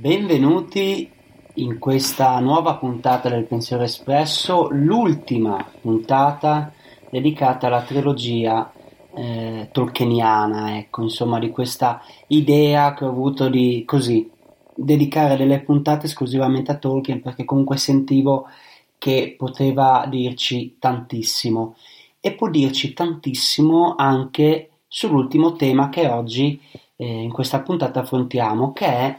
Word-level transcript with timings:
Benvenuti 0.00 1.10
in 1.56 1.78
questa 1.78 2.38
nuova 2.38 2.76
puntata 2.76 3.28
del 3.28 3.44
Pensiero 3.44 3.82
Espresso, 3.82 4.68
l'ultima 4.70 5.62
puntata 5.78 6.72
dedicata 7.10 7.66
alla 7.66 7.82
trilogia 7.82 8.72
eh, 9.14 9.68
tolkieniana, 9.70 10.78
ecco, 10.78 11.02
insomma, 11.02 11.38
di 11.38 11.50
questa 11.50 12.02
idea 12.28 12.94
che 12.94 13.04
ho 13.04 13.10
avuto 13.10 13.50
di 13.50 13.82
così 13.84 14.26
dedicare 14.74 15.36
delle 15.36 15.60
puntate 15.60 16.06
esclusivamente 16.06 16.70
a 16.70 16.78
Tolkien 16.78 17.20
perché 17.20 17.44
comunque 17.44 17.76
sentivo 17.76 18.48
che 18.96 19.34
poteva 19.36 20.06
dirci 20.08 20.76
tantissimo. 20.78 21.76
E 22.20 22.32
può 22.32 22.48
dirci 22.48 22.94
tantissimo 22.94 23.96
anche 23.98 24.70
sull'ultimo 24.88 25.56
tema 25.56 25.90
che 25.90 26.08
oggi 26.08 26.58
eh, 26.96 27.04
in 27.06 27.30
questa 27.30 27.60
puntata 27.60 28.00
affrontiamo, 28.00 28.72
che 28.72 28.86
è 28.86 29.18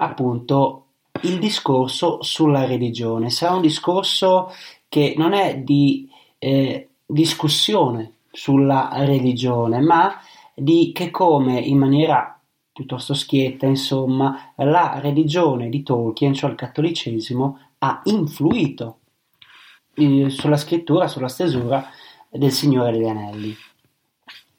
appunto 0.00 0.84
il 1.22 1.38
discorso 1.38 2.22
sulla 2.22 2.64
religione. 2.64 3.30
Sarà 3.30 3.54
un 3.54 3.62
discorso 3.62 4.52
che 4.88 5.14
non 5.16 5.32
è 5.32 5.58
di 5.58 6.08
eh, 6.38 6.88
discussione 7.04 8.12
sulla 8.30 8.90
religione, 9.04 9.80
ma 9.80 10.14
di 10.54 10.92
che 10.92 11.10
come 11.10 11.58
in 11.60 11.78
maniera 11.78 12.40
piuttosto 12.72 13.14
schietta, 13.14 13.66
insomma, 13.66 14.52
la 14.56 15.00
religione 15.00 15.68
di 15.68 15.82
Tolkien, 15.82 16.32
cioè 16.32 16.50
il 16.50 16.56
cattolicesimo, 16.56 17.58
ha 17.78 18.00
influito 18.04 18.98
eh, 19.94 20.30
sulla 20.30 20.56
scrittura, 20.56 21.08
sulla 21.08 21.28
stesura 21.28 21.84
del 22.30 22.52
Signore 22.52 22.92
degli 22.92 23.08
Anelli. 23.08 23.56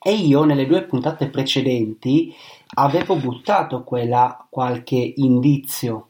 E 0.02 0.14
io 0.14 0.44
nelle 0.46 0.66
due 0.66 0.84
puntate 0.84 1.28
precedenti 1.30 2.34
avevo 2.76 3.16
buttato 3.18 3.84
quella 3.84 4.48
qualche 4.50 5.14
indizio 5.18 6.08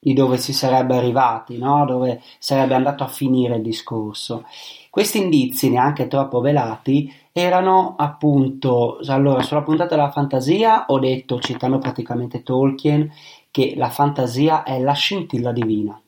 di 0.00 0.14
dove 0.14 0.36
si 0.38 0.52
sarebbe 0.52 0.96
arrivati, 0.96 1.58
no? 1.58 1.84
dove 1.84 2.22
sarebbe 2.38 2.74
andato 2.74 3.02
a 3.04 3.08
finire 3.08 3.56
il 3.56 3.62
discorso. 3.62 4.44
Questi 4.90 5.18
indizi, 5.18 5.70
neanche 5.70 6.08
troppo 6.08 6.40
velati, 6.40 7.12
erano 7.32 7.94
appunto, 7.98 8.98
allora 9.06 9.42
sulla 9.42 9.62
puntata 9.62 9.94
della 9.96 10.10
fantasia 10.10 10.86
ho 10.86 10.98
detto, 10.98 11.38
citando 11.40 11.78
praticamente 11.78 12.42
Tolkien, 12.42 13.12
che 13.50 13.74
la 13.76 13.90
fantasia 13.90 14.62
è 14.62 14.78
la 14.80 14.92
scintilla 14.92 15.52
divina. 15.52 16.00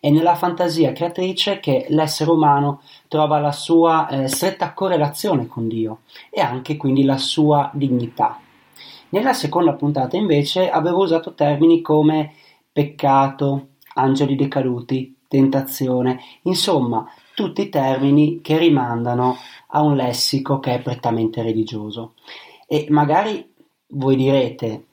È 0.00 0.10
nella 0.10 0.34
fantasia 0.34 0.92
creatrice 0.92 1.60
che 1.60 1.86
l'essere 1.88 2.30
umano 2.30 2.82
trova 3.08 3.38
la 3.38 3.52
sua 3.52 4.08
eh, 4.08 4.28
stretta 4.28 4.72
correlazione 4.72 5.46
con 5.46 5.68
Dio 5.68 6.00
e 6.30 6.40
anche 6.40 6.76
quindi 6.76 7.04
la 7.04 7.18
sua 7.18 7.70
dignità. 7.72 8.38
Nella 9.10 9.32
seconda 9.32 9.74
puntata 9.74 10.16
invece 10.16 10.68
avevo 10.70 11.02
usato 11.02 11.34
termini 11.34 11.80
come 11.80 12.32
peccato, 12.72 13.68
angeli 13.94 14.34
decaduti, 14.34 15.16
tentazione, 15.28 16.20
insomma 16.42 17.06
tutti 17.34 17.68
termini 17.68 18.40
che 18.40 18.58
rimandano 18.58 19.36
a 19.68 19.82
un 19.82 19.96
lessico 19.96 20.60
che 20.60 20.74
è 20.74 20.82
prettamente 20.82 21.42
religioso. 21.42 22.14
E 22.66 22.86
magari 22.90 23.52
voi 23.88 24.16
direte, 24.16 24.86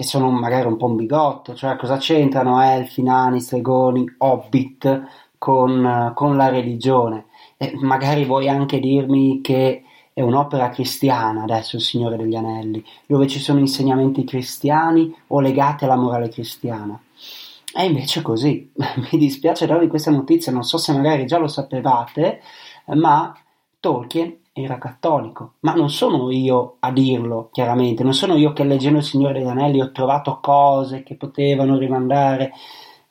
che 0.00 0.06
sono 0.06 0.30
magari 0.30 0.66
un 0.66 0.78
po' 0.78 0.86
un 0.86 0.96
bigotto, 0.96 1.54
cioè 1.54 1.76
cosa 1.76 1.98
c'entrano 1.98 2.62
elfi, 2.62 3.02
nani, 3.02 3.38
stregoni, 3.38 4.10
hobbit 4.16 5.02
con, 5.36 6.12
con 6.14 6.38
la 6.38 6.48
religione? 6.48 7.26
E 7.58 7.72
magari 7.74 8.24
vuoi 8.24 8.48
anche 8.48 8.80
dirmi 8.80 9.42
che 9.42 9.82
è 10.14 10.22
un'opera 10.22 10.70
cristiana 10.70 11.42
adesso 11.42 11.76
il 11.76 11.82
Signore 11.82 12.16
degli 12.16 12.34
Anelli, 12.34 12.82
dove 13.04 13.26
ci 13.26 13.38
sono 13.40 13.58
insegnamenti 13.58 14.24
cristiani 14.24 15.14
o 15.26 15.40
legati 15.40 15.84
alla 15.84 15.96
morale 15.96 16.30
cristiana. 16.30 16.98
E 17.74 17.84
invece 17.84 18.22
così, 18.22 18.72
mi 19.12 19.18
dispiace 19.18 19.66
darvi 19.66 19.86
questa 19.86 20.10
notizia, 20.10 20.50
non 20.50 20.62
so 20.62 20.78
se 20.78 20.94
magari 20.94 21.26
già 21.26 21.36
lo 21.36 21.46
sapevate, 21.46 22.40
ma 22.94 23.36
Tolkien 23.78 24.34
era 24.64 24.78
cattolico, 24.78 25.54
ma 25.60 25.74
non 25.74 25.90
sono 25.90 26.30
io 26.30 26.76
a 26.80 26.90
dirlo, 26.92 27.48
chiaramente, 27.52 28.02
non 28.02 28.14
sono 28.14 28.34
io 28.36 28.52
che 28.52 28.64
leggendo 28.64 28.98
il 28.98 29.04
Signore 29.04 29.34
degli 29.34 29.48
Anelli 29.48 29.80
ho 29.80 29.92
trovato 29.92 30.38
cose 30.40 31.02
che 31.02 31.14
potevano 31.16 31.76
rimandare, 31.76 32.52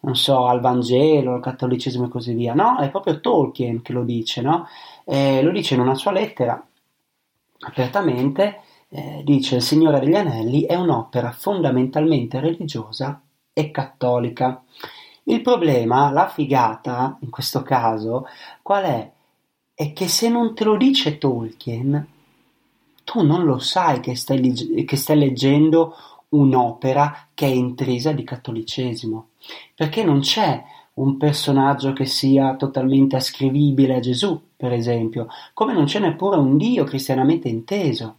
non 0.01 0.15
so, 0.15 0.45
al 0.45 0.61
Vangelo, 0.61 1.33
al 1.33 1.41
cattolicesimo 1.41 2.05
e 2.05 2.09
così 2.09 2.33
via, 2.33 2.53
no, 2.53 2.77
è 2.77 2.89
proprio 2.89 3.19
Tolkien 3.19 3.81
che 3.81 3.93
lo 3.93 4.03
dice, 4.03 4.41
no? 4.41 4.67
Eh, 5.05 5.41
lo 5.41 5.51
dice 5.51 5.75
in 5.75 5.81
una 5.81 5.95
sua 5.95 6.11
lettera, 6.11 6.63
apertamente, 7.59 8.61
eh, 8.89 9.21
dice 9.23 9.57
il 9.57 9.61
Signore 9.61 9.99
degli 9.99 10.15
Anelli 10.15 10.63
è 10.63 10.75
un'opera 10.75 11.31
fondamentalmente 11.31 12.39
religiosa 12.39 13.21
e 13.53 13.71
cattolica. 13.71 14.63
Il 15.23 15.41
problema, 15.41 16.09
la 16.11 16.27
figata, 16.27 17.17
in 17.21 17.29
questo 17.29 17.61
caso, 17.61 18.25
qual 18.61 18.83
è? 18.83 19.11
È 19.79 19.93
che 19.93 20.09
se 20.09 20.27
non 20.27 20.53
te 20.53 20.65
lo 20.65 20.75
dice 20.75 21.17
Tolkien, 21.17 22.05
tu 23.05 23.25
non 23.25 23.45
lo 23.45 23.59
sai 23.59 24.01
che 24.01 24.13
stai, 24.13 24.83
che 24.83 24.97
stai 24.97 25.17
leggendo 25.17 25.95
un'opera 26.31 27.29
che 27.33 27.45
è 27.45 27.49
intrisa 27.49 28.11
di 28.11 28.25
cattolicesimo, 28.25 29.27
perché 29.73 30.03
non 30.03 30.19
c'è 30.19 30.61
un 30.95 31.15
personaggio 31.15 31.93
che 31.93 32.03
sia 32.03 32.57
totalmente 32.57 33.15
ascrivibile 33.15 33.95
a 33.95 33.99
Gesù, 34.01 34.37
per 34.57 34.73
esempio, 34.73 35.27
come 35.53 35.71
non 35.71 35.85
c'è 35.85 35.99
neppure 35.99 36.35
un 36.35 36.57
Dio 36.57 36.83
cristianamente 36.83 37.47
inteso. 37.47 38.15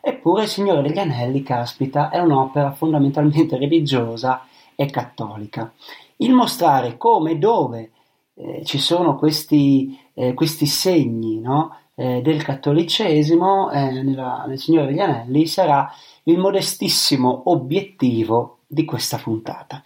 Eppure 0.00 0.44
il 0.44 0.48
Signore 0.48 0.82
degli 0.82 0.98
Anelli, 1.00 1.42
caspita, 1.42 2.08
è 2.08 2.20
un'opera 2.20 2.70
fondamentalmente 2.70 3.56
religiosa 3.58 4.46
e 4.76 4.86
cattolica. 4.86 5.72
Il 6.18 6.34
mostrare 6.34 6.96
come 6.96 7.32
e 7.32 7.38
dove 7.38 7.90
eh, 8.34 8.62
ci 8.64 8.78
sono 8.78 9.16
questi, 9.16 9.98
eh, 10.14 10.34
questi 10.34 10.66
segni 10.66 11.40
no? 11.40 11.76
eh, 11.94 12.22
del 12.22 12.42
cattolicesimo 12.42 13.70
eh, 13.70 14.02
nella, 14.02 14.44
nel 14.46 14.58
Signore 14.58 14.86
degli 14.86 15.00
Anelli 15.00 15.46
sarà 15.46 15.92
il 16.24 16.38
modestissimo 16.38 17.42
obiettivo 17.46 18.58
di 18.66 18.84
questa 18.84 19.18
puntata. 19.18 19.82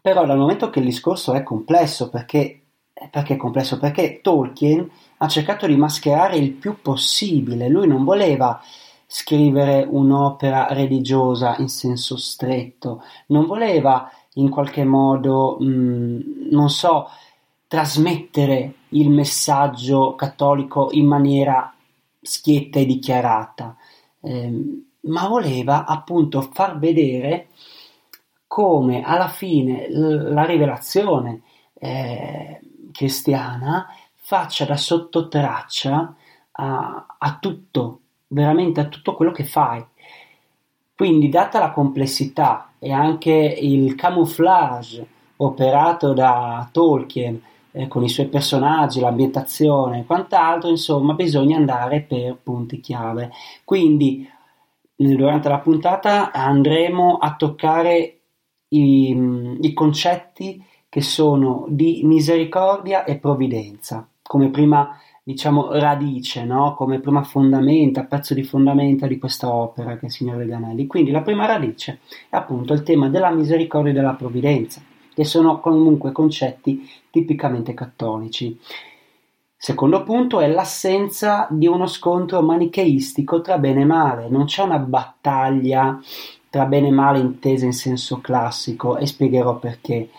Però 0.00 0.24
dal 0.24 0.38
momento 0.38 0.70
che 0.70 0.78
il 0.78 0.84
discorso 0.84 1.32
è 1.32 1.42
complesso, 1.42 2.08
perché, 2.08 2.62
perché 3.10 3.34
è 3.34 3.36
complesso? 3.36 3.78
Perché 3.78 4.20
Tolkien 4.20 4.88
ha 5.18 5.28
cercato 5.28 5.66
di 5.66 5.76
mascherare 5.76 6.36
il 6.36 6.52
più 6.52 6.80
possibile, 6.80 7.68
lui 7.68 7.86
non 7.86 8.04
voleva 8.04 8.60
scrivere 9.06 9.86
un'opera 9.88 10.68
religiosa 10.70 11.56
in 11.58 11.68
senso 11.68 12.16
stretto, 12.16 13.02
non 13.28 13.46
voleva 13.46 14.10
in 14.34 14.50
qualche 14.50 14.84
modo, 14.84 15.56
mh, 15.58 15.66
mm, 15.66 16.20
non 16.50 16.68
so, 16.68 17.08
trasmettere 17.76 18.72
il 18.90 19.10
messaggio 19.10 20.14
cattolico 20.14 20.88
in 20.92 21.04
maniera 21.06 21.74
schietta 22.22 22.78
e 22.78 22.86
dichiarata, 22.86 23.76
eh, 24.22 24.84
ma 25.00 25.28
voleva 25.28 25.84
appunto 25.84 26.40
far 26.40 26.78
vedere 26.78 27.48
come 28.46 29.02
alla 29.02 29.28
fine 29.28 29.88
la 29.90 30.46
rivelazione 30.46 31.42
eh, 31.74 32.60
cristiana 32.92 33.88
faccia 34.14 34.64
da 34.64 34.78
sottotraccia 34.78 36.14
a, 36.52 37.06
a 37.18 37.38
tutto, 37.38 38.00
veramente 38.28 38.80
a 38.80 38.86
tutto 38.86 39.14
quello 39.14 39.32
che 39.32 39.44
fai. 39.44 39.84
Quindi, 40.94 41.28
data 41.28 41.58
la 41.58 41.72
complessità 41.72 42.70
e 42.78 42.90
anche 42.90 43.32
il 43.32 43.94
camouflage 43.96 45.06
operato 45.36 46.14
da 46.14 46.66
Tolkien 46.72 47.42
eh, 47.76 47.88
con 47.88 48.02
i 48.02 48.08
suoi 48.08 48.26
personaggi, 48.26 49.00
l'ambientazione 49.00 50.00
e 50.00 50.04
quant'altro, 50.06 50.70
insomma, 50.70 51.12
bisogna 51.12 51.58
andare 51.58 52.00
per 52.00 52.38
punti 52.42 52.80
chiave. 52.80 53.30
Quindi, 53.64 54.26
durante 54.94 55.50
la 55.50 55.58
puntata 55.58 56.32
andremo 56.32 57.18
a 57.18 57.36
toccare 57.36 58.20
i, 58.68 59.56
i 59.60 59.72
concetti 59.74 60.64
che 60.88 61.02
sono 61.02 61.66
di 61.68 62.00
misericordia 62.04 63.04
e 63.04 63.18
provvidenza, 63.18 64.08
come 64.22 64.48
prima 64.48 64.98
diciamo, 65.22 65.72
radice, 65.72 66.44
no? 66.44 66.74
come 66.74 67.00
prima 67.00 67.24
fondamenta, 67.24 68.04
pezzo 68.04 68.32
di 68.32 68.42
fondamenta 68.42 69.06
di 69.06 69.18
questa 69.18 69.52
opera 69.52 69.94
che 69.94 70.02
è 70.02 70.04
il 70.06 70.12
Signore 70.12 70.38
degli 70.38 70.52
Anelli. 70.52 70.86
Quindi 70.86 71.10
la 71.10 71.20
prima 71.20 71.44
radice 71.44 71.98
è 72.30 72.36
appunto 72.36 72.72
il 72.72 72.82
tema 72.84 73.10
della 73.10 73.30
misericordia 73.30 73.90
e 73.90 73.94
della 73.94 74.14
provvidenza, 74.14 74.80
che 75.16 75.24
sono 75.24 75.60
comunque 75.60 76.12
concetti 76.12 76.86
tipicamente 77.08 77.72
cattolici. 77.72 78.60
Secondo 79.56 80.02
punto 80.02 80.40
è 80.40 80.46
l'assenza 80.46 81.48
di 81.50 81.66
uno 81.66 81.86
scontro 81.86 82.42
manicheistico 82.42 83.40
tra 83.40 83.56
bene 83.56 83.80
e 83.80 83.84
male, 83.86 84.28
non 84.28 84.44
c'è 84.44 84.62
una 84.62 84.78
battaglia 84.78 85.98
tra 86.50 86.66
bene 86.66 86.88
e 86.88 86.90
male 86.90 87.18
intesa 87.18 87.64
in 87.64 87.72
senso 87.72 88.20
classico 88.20 88.98
e 88.98 89.06
spiegherò 89.06 89.58
perché. 89.58 90.10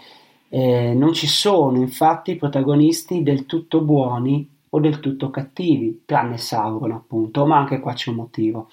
Eh, 0.50 0.96
non 0.96 1.14
ci 1.14 1.28
sono 1.28 1.78
infatti 1.78 2.36
protagonisti 2.36 3.22
del 3.22 3.46
tutto 3.46 3.82
buoni 3.82 4.50
o 4.70 4.80
del 4.80 5.00
tutto 5.00 5.30
cattivi, 5.30 6.02
tranne 6.06 6.40
Sauron 6.40 6.92
appunto, 6.94 7.46
ma 7.46 7.58
anche 7.58 7.80
qua 7.80 7.94
c'è 7.94 8.10
un 8.10 8.16
motivo. 8.16 8.70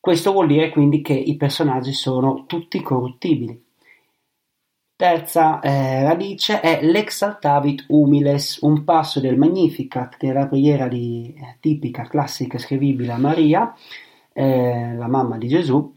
Questo 0.00 0.32
vuol 0.32 0.48
dire 0.48 0.70
quindi 0.70 1.02
che 1.02 1.12
i 1.12 1.36
personaggi 1.36 1.92
sono 1.92 2.46
tutti 2.46 2.82
corruttibili. 2.82 3.63
Terza 5.04 5.60
eh, 5.60 6.02
radice 6.02 6.62
è 6.62 6.78
l'exaltavit 6.82 7.84
humiles, 7.88 8.60
un 8.62 8.84
passo 8.84 9.20
del 9.20 9.36
Magnificat, 9.36 10.16
che 10.16 10.30
è 10.30 10.32
la 10.32 10.46
preghiera 10.46 10.88
di, 10.88 11.34
eh, 11.36 11.58
tipica, 11.60 12.04
classica, 12.04 12.56
scrivibile 12.56 13.12
a 13.12 13.18
Maria, 13.18 13.74
eh, 14.32 14.94
la 14.94 15.06
mamma 15.06 15.36
di 15.36 15.46
Gesù. 15.46 15.94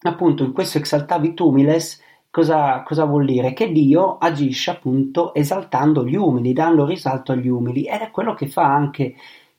Appunto, 0.00 0.44
in 0.44 0.52
questo 0.52 0.76
exaltavit 0.76 1.40
humiles 1.40 2.02
cosa, 2.28 2.82
cosa 2.82 3.06
vuol 3.06 3.24
dire? 3.24 3.54
Che 3.54 3.72
Dio 3.72 4.18
agisce 4.18 4.72
appunto 4.72 5.32
esaltando 5.32 6.04
gli 6.04 6.16
umili, 6.16 6.52
dando 6.52 6.84
risalto 6.84 7.32
agli 7.32 7.48
umili, 7.48 7.84
ed 7.84 8.02
è 8.02 8.10
quello 8.10 8.34
che 8.34 8.46
fa 8.46 8.74
anche 8.74 9.14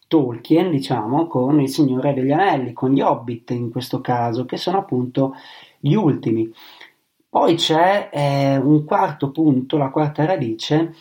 Tolkien, 0.07 0.69
diciamo, 0.69 1.25
con 1.25 1.59
il 1.59 1.69
Signore 1.69 2.13
degli 2.13 2.31
Anelli, 2.31 2.73
con 2.73 2.91
gli 2.91 3.01
Hobbit 3.01 3.49
in 3.49 3.71
questo 3.71 3.99
caso, 3.99 4.45
che 4.45 4.57
sono 4.57 4.77
appunto 4.77 5.33
gli 5.79 5.95
ultimi. 5.95 6.53
Poi 7.29 7.55
c'è 7.55 8.09
eh, 8.11 8.57
un 8.57 8.83
quarto 8.85 9.31
punto, 9.31 9.77
la 9.77 9.89
quarta 9.89 10.25
radice, 10.25 10.95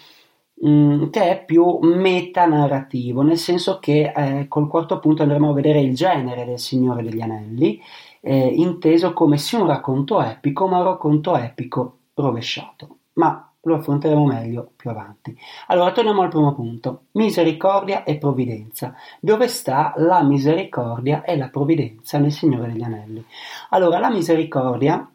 mh, 0.54 0.68
mm, 0.68 1.10
che 1.10 1.30
è 1.30 1.44
più 1.44 1.78
metanarrativo, 1.80 3.22
nel 3.22 3.38
senso 3.38 3.78
che 3.78 4.12
eh, 4.14 4.48
col 4.48 4.68
quarto 4.68 4.98
punto 4.98 5.22
andremo 5.22 5.50
a 5.50 5.54
vedere 5.54 5.80
il 5.80 5.94
genere 5.94 6.44
del 6.44 6.58
Signore 6.58 7.02
degli 7.02 7.20
Anelli, 7.20 7.80
eh, 8.20 8.46
inteso 8.46 9.12
come 9.12 9.38
sia 9.38 9.60
un 9.60 9.68
racconto 9.68 10.20
epico, 10.20 10.66
ma 10.66 10.78
un 10.78 10.84
racconto 10.84 11.36
epico 11.36 11.98
rovesciato. 12.14 12.98
Ma 13.14 13.50
lo 13.62 13.74
affronteremo 13.76 14.24
meglio 14.24 14.70
più 14.76 14.90
avanti. 14.90 15.36
Allora 15.68 15.92
torniamo 15.92 16.22
al 16.22 16.28
primo 16.28 16.54
punto, 16.54 17.04
misericordia 17.12 18.04
e 18.04 18.16
provvidenza. 18.16 18.94
Dove 19.20 19.48
sta 19.48 19.92
la 19.96 20.22
misericordia 20.22 21.22
e 21.24 21.36
la 21.36 21.48
provvidenza 21.48 22.18
nel 22.18 22.32
Signore 22.32 22.72
degli 22.72 22.82
Anelli? 22.82 23.24
Allora 23.70 23.98
la 23.98 24.10
misericordia 24.10 25.08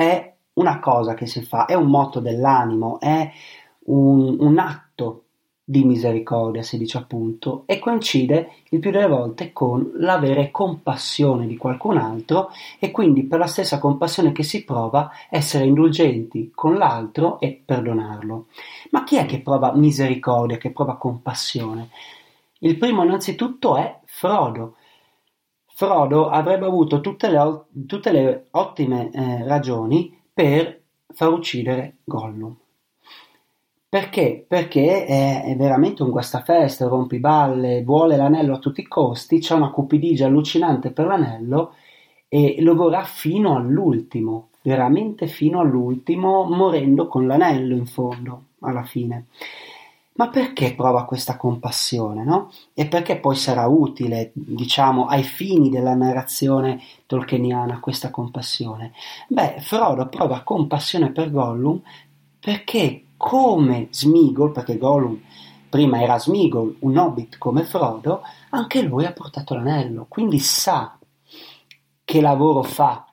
è 0.00 0.32
una 0.54 0.78
cosa 0.78 1.12
che 1.12 1.26
si 1.26 1.42
fa, 1.42 1.66
è 1.66 1.74
un 1.74 1.88
motto 1.88 2.20
dell'animo, 2.20 2.98
è 3.00 3.30
un, 3.84 4.36
un 4.40 4.58
atto 4.58 5.24
di 5.62 5.84
misericordia, 5.84 6.62
si 6.62 6.78
dice 6.78 6.96
appunto, 6.96 7.64
e 7.66 7.78
coincide 7.78 8.50
il 8.70 8.78
più 8.80 8.90
delle 8.90 9.06
volte 9.06 9.52
con 9.52 9.92
l'avere 9.96 10.50
compassione 10.50 11.46
di 11.46 11.58
qualcun 11.58 11.98
altro 11.98 12.50
e 12.78 12.90
quindi 12.90 13.24
per 13.24 13.40
la 13.40 13.46
stessa 13.46 13.78
compassione 13.78 14.32
che 14.32 14.42
si 14.42 14.64
prova 14.64 15.10
essere 15.28 15.66
indulgenti 15.66 16.50
con 16.54 16.76
l'altro 16.76 17.38
e 17.38 17.60
perdonarlo. 17.62 18.46
Ma 18.92 19.04
chi 19.04 19.16
è 19.16 19.26
che 19.26 19.40
prova 19.40 19.74
misericordia, 19.74 20.56
che 20.56 20.70
prova 20.70 20.96
compassione? 20.96 21.90
Il 22.60 22.78
primo 22.78 23.04
innanzitutto 23.04 23.76
è 23.76 23.98
Frodo, 24.06 24.76
Frodo 25.80 26.28
avrebbe 26.28 26.66
avuto 26.66 27.00
tutte 27.00 27.30
le, 27.30 27.62
tutte 27.86 28.12
le 28.12 28.48
ottime 28.50 29.10
eh, 29.14 29.46
ragioni 29.46 30.14
per 30.30 30.78
far 31.10 31.32
uccidere 31.32 32.00
Gollum. 32.04 32.54
Perché? 33.88 34.44
Perché 34.46 35.06
è, 35.06 35.44
è, 35.44 35.56
veramente 35.56 36.02
un 36.02 36.10
guastafeste, 36.10 36.86
rompiballe, 36.86 37.82
vuole 37.82 38.16
l'anello 38.16 38.56
a 38.56 38.58
tutti 38.58 38.82
i 38.82 38.86
costi, 38.86 39.38
c'è 39.38 39.54
una 39.54 39.70
cupidigia 39.70 40.26
allucinante 40.26 40.90
per 40.90 41.06
l'anello 41.06 41.72
e 42.28 42.56
lo 42.60 42.74
vorrà 42.74 43.02
fino 43.04 43.56
all'ultimo, 43.56 44.50
veramente 44.60 45.28
fino 45.28 45.60
all'ultimo, 45.60 46.44
morendo 46.44 47.08
con 47.08 47.26
l'anello 47.26 47.74
in 47.74 47.86
fondo, 47.86 48.42
alla 48.60 48.84
fine. 48.84 49.28
Ma 50.12 50.28
perché 50.28 50.74
prova 50.74 51.04
questa 51.04 51.36
compassione, 51.36 52.24
no? 52.24 52.50
E 52.74 52.86
perché 52.86 53.16
poi 53.18 53.36
sarà 53.36 53.66
utile, 53.66 54.32
diciamo, 54.34 55.06
ai 55.06 55.22
fini 55.22 55.70
della 55.70 55.94
narrazione 55.94 56.82
tolkieniana 57.06 57.80
questa 57.80 58.10
compassione? 58.10 58.92
Beh, 59.28 59.56
Frodo 59.60 60.08
prova 60.08 60.42
compassione 60.42 61.10
per 61.10 61.30
Gollum 61.30 61.80
perché 62.38 63.04
come 63.16 63.88
Smigol, 63.90 64.52
perché 64.52 64.78
Gollum 64.78 65.20
prima 65.70 66.02
era 66.02 66.18
Smigol, 66.18 66.76
un 66.80 66.96
hobbit 66.96 67.38
come 67.38 67.62
Frodo, 67.62 68.22
anche 68.50 68.82
lui 68.82 69.04
ha 69.04 69.12
portato 69.12 69.54
l'anello, 69.54 70.06
quindi 70.08 70.38
sa 70.38 70.98
che 72.04 72.20
lavoro 72.20 72.62
fa 72.62 73.04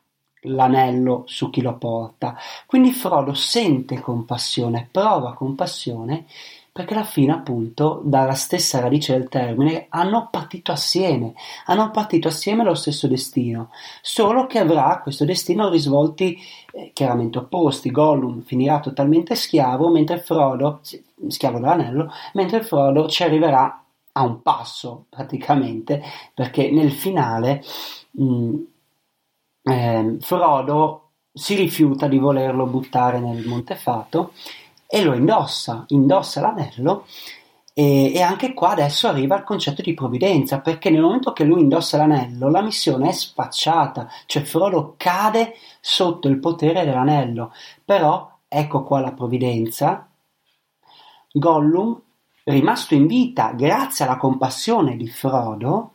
l'anello 0.41 1.23
su 1.27 1.49
chi 1.49 1.61
lo 1.61 1.77
porta. 1.77 2.35
Quindi 2.65 2.91
Frodo 2.91 3.33
sente 3.33 3.99
compassione, 3.99 4.89
prova 4.91 5.33
compassione 5.33 6.25
perché 6.77 6.93
alla 6.93 7.03
fine 7.03 7.31
appunto 7.31 8.01
dalla 8.03 8.35
stessa 8.35 8.79
radice 8.79 9.17
del 9.17 9.29
termine 9.29 9.87
hanno 9.89 10.27
partito 10.29 10.71
assieme, 10.71 11.33
hanno 11.65 11.89
partito 11.89 12.27
assieme 12.27 12.63
lo 12.63 12.75
stesso 12.75 13.07
destino, 13.07 13.71
solo 13.99 14.45
che 14.45 14.59
avrà 14.59 14.99
questo 15.01 15.25
destino 15.25 15.69
risvolti 15.69 16.37
eh, 16.71 16.91
chiaramente 16.93 17.39
opposti, 17.39 17.89
Gollum 17.89 18.43
finirà 18.43 18.79
totalmente 18.79 19.33
schiavo, 19.33 19.89
mentre 19.89 20.19
Frodo, 20.19 20.81
schiavo 21.27 21.57
dell'anello, 21.57 22.11
mentre 22.33 22.61
Frodo 22.61 23.07
ci 23.07 23.23
arriverà 23.23 23.83
a 24.11 24.21
un 24.21 24.43
passo 24.43 25.05
praticamente, 25.09 26.03
perché 26.35 26.69
nel 26.69 26.91
finale 26.91 27.63
mh, 28.11 28.23
mm, 28.23 28.55
eh, 29.63 30.17
Frodo 30.19 31.09
si 31.33 31.55
rifiuta 31.55 32.07
di 32.07 32.19
volerlo 32.19 32.67
buttare 32.67 33.19
nel 33.19 33.47
Montefato 33.47 34.33
e 34.87 35.03
lo 35.03 35.13
indossa, 35.13 35.83
indossa 35.89 36.41
l'anello 36.41 37.05
e, 37.79 38.11
e, 38.11 38.21
anche 38.23 38.55
qua 38.55 38.69
adesso 38.69 39.07
arriva 39.07 39.35
il 39.35 39.43
concetto 39.43 39.83
di 39.83 39.93
provvidenza, 39.93 40.61
perché 40.61 40.89
nel 40.89 41.01
momento 41.03 41.31
che 41.31 41.43
lui 41.43 41.61
indossa 41.61 41.97
l'anello 41.97 42.49
la 42.49 42.63
missione 42.63 43.09
è 43.09 43.11
spacciata, 43.11 44.09
cioè 44.25 44.41
Frodo 44.41 44.95
cade 44.97 45.53
sotto 45.79 46.27
il 46.27 46.39
potere 46.39 46.83
dell'anello, 46.85 47.53
però 47.85 48.39
ecco 48.47 48.81
qua 48.81 48.99
la 48.99 49.13
provvidenza, 49.13 50.09
Gollum, 51.31 52.01
rimasto 52.45 52.95
in 52.95 53.05
vita 53.05 53.51
grazie 53.51 54.05
alla 54.05 54.17
compassione 54.17 54.97
di 54.97 55.07
Frodo, 55.07 55.91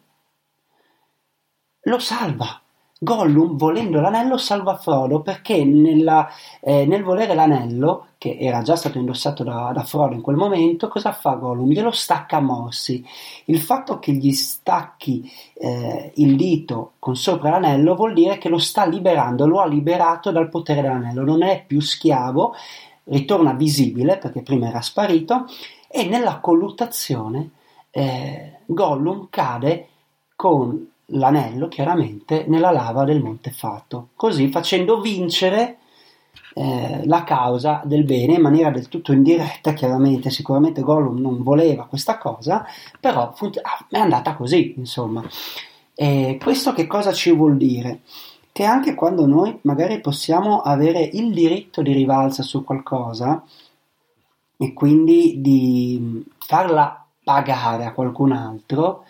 lo 1.81 1.99
salva 1.99 2.62
Gollum, 3.05 3.57
volendo 3.57 4.01
l'anello, 4.01 4.37
salva 4.37 4.77
Frodo 4.77 5.23
perché 5.23 5.65
nella, 5.65 6.29
eh, 6.61 6.87
nel 6.87 7.03
volere 7.03 7.35
l'anello, 7.35 8.11
che 8.17 8.37
era 8.39 8.63
già 8.63 8.77
stato 8.77 8.97
indossato 8.99 9.43
da, 9.43 9.73
da, 9.75 9.83
Frodo 9.83 10.15
in 10.15 10.21
quel 10.21 10.37
momento, 10.37 10.87
cosa 10.87 11.11
fa 11.11 11.33
Gollum? 11.33 11.69
Glielo 11.69 11.91
stacca 11.91 12.37
a 12.37 12.41
morsi. 12.41 13.05
Il 13.47 13.59
fatto 13.59 13.99
che 13.99 14.13
gli 14.13 14.31
stacchi 14.31 15.29
eh, 15.55 16.13
il 16.15 16.37
dito 16.37 16.93
con 17.01 17.17
sopra 17.17 17.51
l'anello 17.51 17.97
vuol 17.97 18.13
dire 18.13 18.39
che 18.39 18.49
lo 18.49 18.59
sta 18.59 18.87
liberando, 18.87 19.49
lo 19.49 19.59
ha 19.59 19.67
liberato 19.67 20.31
dal 20.31 20.49
potere 20.49 20.83
dell'anello, 20.83 21.25
non 21.25 21.43
è 21.43 21.65
più 21.67 21.81
schiavo, 21.81 22.55
ritorna 23.07 23.53
visibile 23.53 24.17
perché 24.19 24.43
prima 24.43 24.69
era 24.69 24.81
sparito 24.81 25.47
e 25.89 26.07
nella 26.07 26.39
colluttazione 26.39 27.51
eh, 27.91 28.61
Gollum 28.65 29.27
cade 29.29 29.89
con 30.37 30.92
l'anello 31.13 31.69
chiaramente 31.69 32.45
nella 32.49 32.71
lava 32.71 33.05
del 33.05 33.23
Monte 33.23 33.51
Fatto, 33.51 34.09
così 34.15 34.49
facendo 34.49 35.01
vincere 35.01 35.79
eh, 36.55 37.03
la 37.07 37.25
causa 37.25 37.81
del 37.85 38.05
bene 38.05 38.35
in 38.35 38.43
maniera 38.43 38.71
del 38.71 38.89
tutto 38.89 39.13
indiretta, 39.13 39.73
chiaramente 39.73 40.31
sicuramente 40.31 40.83
Gollum 40.83 41.19
non 41.19 41.43
voleva 41.43 41.87
questa 41.87 42.19
cosa, 42.19 42.67
però 43.01 43.33
fun- 43.35 43.53
ah, 43.63 43.87
è 43.89 43.99
andata 43.99 44.35
così, 44.35 44.75
insomma. 44.77 45.25
E 45.95 46.39
questo 46.43 46.73
che 46.73 46.87
cosa 46.87 47.13
ci 47.13 47.31
vuol 47.33 47.57
dire? 47.57 48.01
Che 48.53 48.65
anche 48.65 48.95
quando 48.95 49.27
noi 49.27 49.59
magari 49.63 50.01
possiamo 50.01 50.61
avere 50.61 51.03
il 51.13 51.33
diritto 51.33 51.81
di 51.81 51.93
rivalsa 51.93 52.43
su 52.43 52.65
qualcosa 52.65 53.43
e 54.59 54.73
quindi 54.75 55.41
di 55.41 56.23
farla 56.39 57.05
pagare 57.25 57.85
a 57.85 57.93
qualcun 57.93 58.33
altro, 58.33 59.05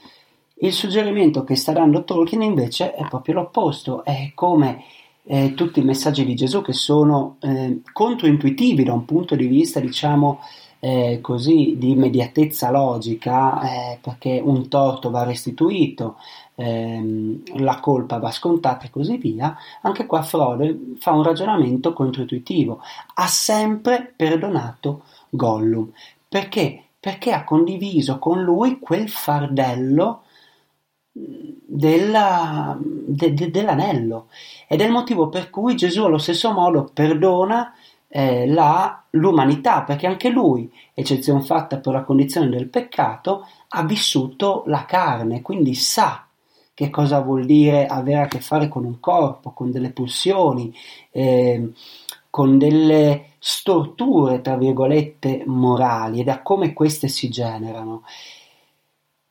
il 0.63 0.73
suggerimento 0.73 1.45
che 1.45 1.57
sta 1.57 1.73
dando 1.73 2.05
Tolkien 2.05 2.43
invece 2.43 2.95
è 2.95 3.07
proprio 3.09 3.35
l'opposto, 3.35 4.05
è 4.05 4.31
come 4.35 4.85
eh, 5.25 5.55
tutti 5.55 5.81
i 5.81 5.85
messaggi 5.85 6.25
di 6.25 6.35
Gesù 6.35 6.63
che 6.63 6.73
sono 6.73 7.37
eh, 7.41 7.81
controintuitivi 7.93 8.85
da 8.85 8.93
un 8.93 9.05
punto 9.05 9.35
di 9.35 9.47
vista, 9.47 9.81
diciamo, 9.81 10.41
eh, 10.79 11.19
così 11.21 11.77
di 11.79 11.91
immediatezza 11.91 12.71
logica, 12.71 13.61
eh, 13.63 13.99
perché 14.01 14.41
un 14.43 14.69
torto 14.69 15.11
va 15.11 15.25
restituito, 15.25 16.17
ehm, 16.55 17.43
la 17.59 17.81
colpa 17.81 18.19
va 18.19 18.31
scontata 18.31 18.87
e 18.87 18.91
così 18.91 19.17
via, 19.17 19.57
anche 19.81 20.07
qua 20.07 20.23
Frodo 20.23 20.65
fa 20.99 21.13
un 21.13 21.25
ragionamento 21.25 21.93
controintuitivo. 21.93 22.81
Ha 23.15 23.27
sempre 23.27 24.13
perdonato 24.15 25.03
Gollum. 25.29 25.91
Perché? 26.29 26.85
Perché 27.01 27.33
ha 27.33 27.43
condiviso 27.45 28.19
con 28.21 28.43
lui 28.43 28.79
quel 28.79 29.09
fardello 29.09 30.23
della, 31.75 32.77
de, 32.79 33.33
de, 33.33 33.51
dell'anello 33.51 34.27
ed 34.69 34.83
è 34.83 34.85
il 34.85 34.93
motivo 34.93 35.31
per 35.31 35.49
cui 35.49 35.75
Gesù 35.75 36.05
allo 36.05 36.19
stesso 36.19 36.53
modo 36.53 36.91
perdona 36.93 37.75
eh, 38.09 38.47
la, 38.47 39.03
l'umanità 39.11 39.83
perché 39.83 40.07
anche 40.07 40.29
lui, 40.29 40.71
eccezione 40.93 41.41
fatta 41.41 41.79
per 41.79 41.95
la 41.95 42.03
condizione 42.03 42.51
del 42.51 42.69
peccato, 42.69 43.47
ha 43.69 43.85
vissuto 43.85 44.65
la 44.67 44.85
carne, 44.85 45.41
quindi 45.41 45.75
sa 45.75 46.27
che 46.75 46.91
cosa 46.91 47.21
vuol 47.21 47.47
dire 47.47 47.87
avere 47.87 48.21
a 48.21 48.27
che 48.27 48.41
fare 48.41 48.69
con 48.69 48.85
un 48.85 49.01
corpo, 49.01 49.53
con 49.53 49.71
delle 49.71 49.93
pulsioni, 49.93 50.75
eh, 51.11 51.71
con 52.29 52.59
delle 52.59 53.31
storture, 53.39 54.43
tra 54.43 54.57
virgolette, 54.57 55.45
morali 55.47 56.21
e 56.21 56.25
da 56.25 56.43
come 56.43 56.75
queste 56.75 57.09
si 57.09 57.31
generano. 57.31 58.03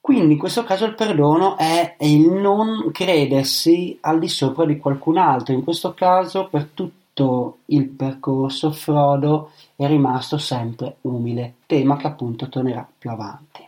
Quindi 0.02 0.34
in 0.34 0.40
questo 0.40 0.64
caso 0.64 0.86
il 0.86 0.96
perdono 0.96 1.56
è 1.58 1.96
il 2.00 2.32
non 2.32 2.90
credersi 2.92 4.00
al 4.02 4.18
di 4.18 4.28
sopra 4.28 4.66
di 4.66 4.78
qualcun 4.78 5.18
altro. 5.18 5.54
In 5.54 5.64
questo 5.64 5.94
caso 5.94 6.48
per 6.50 6.70
tutto 6.74 7.60
il 7.66 7.88
percorso 7.88 8.72
Frodo 8.72 9.52
è 9.76 9.86
rimasto 9.86 10.40
sempre 10.40 10.98
umile, 11.02 11.54
tema 11.68 11.98
che 11.98 12.08
appunto 12.08 12.50
tornerà 12.50 12.86
più 12.98 13.12
avanti. 13.12 13.64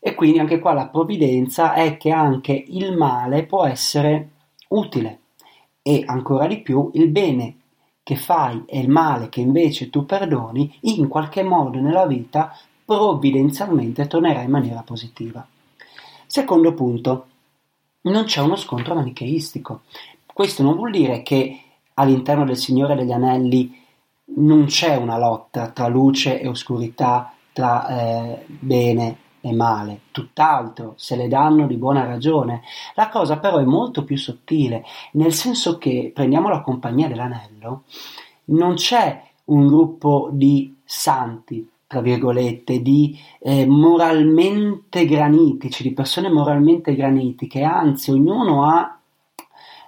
E 0.00 0.14
quindi 0.14 0.40
anche 0.40 0.58
qua 0.58 0.72
la 0.72 0.86
provvidenza 0.86 1.72
è 1.74 1.96
che 1.96 2.10
anche 2.10 2.64
il 2.66 2.96
male 2.96 3.44
può 3.44 3.64
essere 3.64 4.30
utile 4.68 5.20
e 5.82 6.02
ancora 6.04 6.48
di 6.48 6.58
più 6.58 6.90
il 6.94 7.08
bene 7.08 7.56
che 8.02 8.16
fai 8.16 8.64
e 8.66 8.80
il 8.80 8.88
male 8.88 9.28
che 9.28 9.40
invece 9.40 9.90
tu 9.90 10.04
perdoni 10.04 10.78
in 10.82 11.08
qualche 11.08 11.42
modo 11.42 11.78
nella 11.78 12.06
vita 12.06 12.56
provvidenzialmente 12.88 14.06
tornerà 14.06 14.40
in 14.40 14.50
maniera 14.50 14.80
positiva. 14.80 15.46
Secondo 16.24 16.72
punto, 16.72 17.26
non 18.02 18.24
c'è 18.24 18.40
uno 18.40 18.56
scontro 18.56 18.94
manicheistico. 18.94 19.82
Questo 20.24 20.62
non 20.62 20.74
vuol 20.74 20.92
dire 20.92 21.20
che 21.22 21.60
all'interno 21.92 22.46
del 22.46 22.56
Signore 22.56 22.94
degli 22.94 23.12
Anelli 23.12 23.78
non 24.36 24.64
c'è 24.64 24.96
una 24.96 25.18
lotta 25.18 25.68
tra 25.68 25.86
luce 25.86 26.40
e 26.40 26.48
oscurità, 26.48 27.34
tra 27.52 27.88
eh, 27.88 28.46
bene 28.46 29.18
e 29.42 29.52
male, 29.52 30.00
tutt'altro, 30.10 30.94
se 30.96 31.14
le 31.14 31.28
danno 31.28 31.66
di 31.66 31.76
buona 31.76 32.06
ragione. 32.06 32.62
La 32.94 33.10
cosa 33.10 33.36
però 33.36 33.58
è 33.58 33.64
molto 33.64 34.02
più 34.02 34.16
sottile, 34.16 34.82
nel 35.12 35.34
senso 35.34 35.76
che, 35.76 36.10
prendiamo 36.14 36.48
la 36.48 36.62
compagnia 36.62 37.06
dell'anello, 37.06 37.82
non 38.44 38.76
c'è 38.76 39.24
un 39.44 39.66
gruppo 39.66 40.30
di 40.32 40.74
santi, 40.84 41.68
tra 41.88 42.02
virgolette, 42.02 42.82
di 42.82 43.18
eh, 43.40 43.66
moralmente 43.66 45.06
granitici, 45.06 45.82
di 45.82 45.94
persone 45.94 46.30
moralmente 46.30 46.94
granitiche, 46.94 47.62
anzi 47.62 48.10
ognuno 48.10 48.66
ha 48.66 48.98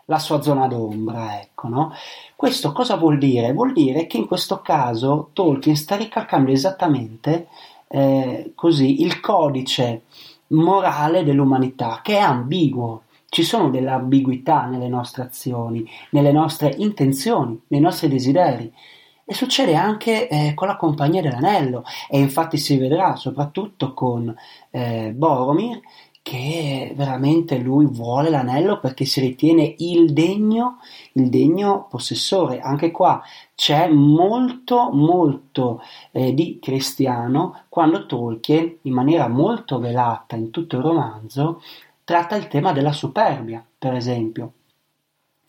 la 0.06 0.18
sua 0.18 0.40
zona 0.40 0.66
d'ombra, 0.66 1.38
ecco, 1.40 1.68
no? 1.68 1.92
Questo 2.34 2.72
cosa 2.72 2.96
vuol 2.96 3.18
dire? 3.18 3.52
Vuol 3.52 3.74
dire 3.74 4.06
che 4.06 4.16
in 4.16 4.26
questo 4.26 4.62
caso 4.62 5.28
Tolkien 5.34 5.76
sta 5.76 5.94
ricalcando 5.94 6.50
esattamente 6.50 7.48
eh, 7.88 8.52
così 8.54 9.02
il 9.02 9.20
codice 9.20 10.04
morale 10.48 11.22
dell'umanità, 11.22 12.00
che 12.02 12.16
è 12.16 12.20
ambiguo. 12.20 13.02
Ci 13.28 13.42
sono 13.42 13.68
delle 13.68 13.90
ambiguità 13.90 14.64
nelle 14.64 14.88
nostre 14.88 15.22
azioni, 15.22 15.86
nelle 16.10 16.32
nostre 16.32 16.74
intenzioni, 16.78 17.60
nei 17.68 17.80
nostri 17.80 18.08
desideri. 18.08 18.72
E 19.30 19.34
succede 19.34 19.76
anche 19.76 20.26
eh, 20.26 20.54
con 20.54 20.66
la 20.66 20.74
Compagnia 20.74 21.22
dell'Anello, 21.22 21.84
e 22.08 22.18
infatti 22.18 22.56
si 22.56 22.76
vedrà 22.78 23.14
soprattutto 23.14 23.94
con 23.94 24.34
eh, 24.70 25.12
Boromir 25.14 25.80
che 26.20 26.92
veramente 26.96 27.56
lui 27.58 27.86
vuole 27.86 28.28
l'anello 28.28 28.80
perché 28.80 29.04
si 29.04 29.20
ritiene 29.20 29.76
il 29.78 30.12
degno, 30.12 30.78
il 31.12 31.28
degno 31.28 31.86
possessore. 31.88 32.58
Anche 32.58 32.90
qua 32.90 33.22
c'è 33.54 33.88
molto, 33.88 34.90
molto 34.90 35.80
eh, 36.10 36.34
di 36.34 36.58
cristiano 36.60 37.66
quando 37.68 38.06
Tolkien, 38.06 38.78
in 38.82 38.92
maniera 38.92 39.28
molto 39.28 39.78
velata 39.78 40.34
in 40.34 40.50
tutto 40.50 40.78
il 40.78 40.82
romanzo, 40.82 41.62
tratta 42.02 42.34
il 42.34 42.48
tema 42.48 42.72
della 42.72 42.90
superbia, 42.90 43.64
per 43.78 43.94
esempio. 43.94 44.54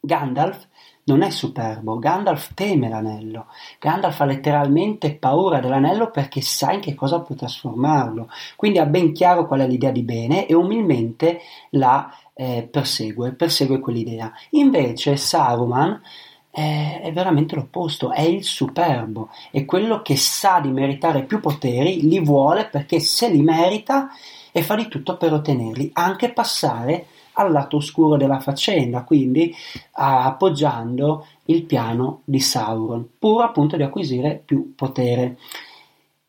Gandalf 0.03 0.67
non 1.03 1.21
è 1.21 1.29
superbo, 1.29 1.99
Gandalf 1.99 2.55
teme 2.55 2.89
l'anello, 2.89 3.45
Gandalf 3.79 4.19
ha 4.19 4.25
letteralmente 4.25 5.13
paura 5.13 5.59
dell'anello 5.59 6.09
perché 6.09 6.41
sa 6.41 6.71
in 6.71 6.79
che 6.79 6.95
cosa 6.95 7.21
può 7.21 7.35
trasformarlo, 7.35 8.27
quindi 8.55 8.79
ha 8.79 8.85
ben 8.87 9.13
chiaro 9.13 9.45
qual 9.45 9.59
è 9.59 9.67
l'idea 9.67 9.91
di 9.91 10.01
bene 10.01 10.47
e 10.47 10.55
umilmente 10.55 11.41
la 11.71 12.11
eh, 12.33 12.67
persegue, 12.69 13.33
persegue 13.33 13.79
quell'idea. 13.79 14.31
Invece 14.51 15.17
Saruman 15.17 16.01
è, 16.49 17.01
è 17.03 17.11
veramente 17.13 17.55
l'opposto, 17.55 18.11
è 18.11 18.21
il 18.21 18.43
superbo, 18.43 19.29
è 19.51 19.65
quello 19.65 20.01
che 20.01 20.17
sa 20.17 20.59
di 20.59 20.71
meritare 20.71 21.25
più 21.25 21.39
poteri, 21.39 22.01
li 22.07 22.19
vuole 22.19 22.65
perché 22.65 22.99
se 22.99 23.29
li 23.29 23.43
merita 23.43 24.09
e 24.51 24.63
fa 24.63 24.75
di 24.75 24.87
tutto 24.87 25.15
per 25.17 25.31
ottenerli, 25.33 25.91
anche 25.93 26.33
passare 26.33 27.05
al 27.33 27.51
lato 27.51 27.77
oscuro 27.77 28.17
della 28.17 28.39
faccenda, 28.39 29.03
quindi 29.03 29.53
appoggiando 29.91 31.25
il 31.45 31.63
piano 31.63 32.21
di 32.25 32.39
Sauron, 32.39 33.07
pur 33.17 33.43
appunto 33.43 33.77
di 33.77 33.83
acquisire 33.83 34.41
più 34.43 34.73
potere. 34.75 35.37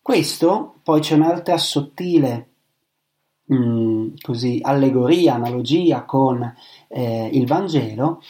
Questo, 0.00 0.74
poi 0.82 1.00
c'è 1.00 1.14
un'altra 1.14 1.56
sottile 1.58 2.48
mm, 3.52 4.14
così, 4.20 4.58
allegoria, 4.60 5.34
analogia 5.34 6.02
con 6.04 6.54
eh, 6.88 7.30
il 7.32 7.46
Vangelo. 7.46 8.20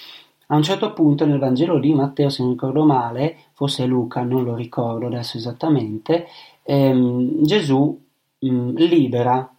A 0.48 0.56
un 0.56 0.62
certo 0.62 0.92
punto 0.92 1.24
nel 1.24 1.38
Vangelo 1.38 1.78
di 1.78 1.94
Matteo, 1.94 2.28
se 2.28 2.42
non 2.42 2.52
ricordo 2.52 2.84
male, 2.84 3.38
forse 3.54 3.86
Luca, 3.86 4.22
non 4.22 4.44
lo 4.44 4.54
ricordo 4.54 5.06
adesso 5.06 5.38
esattamente, 5.38 6.26
ehm, 6.62 7.42
Gesù 7.42 7.98
mh, 8.38 8.48
mm, 8.50 8.76
libera 8.76 9.50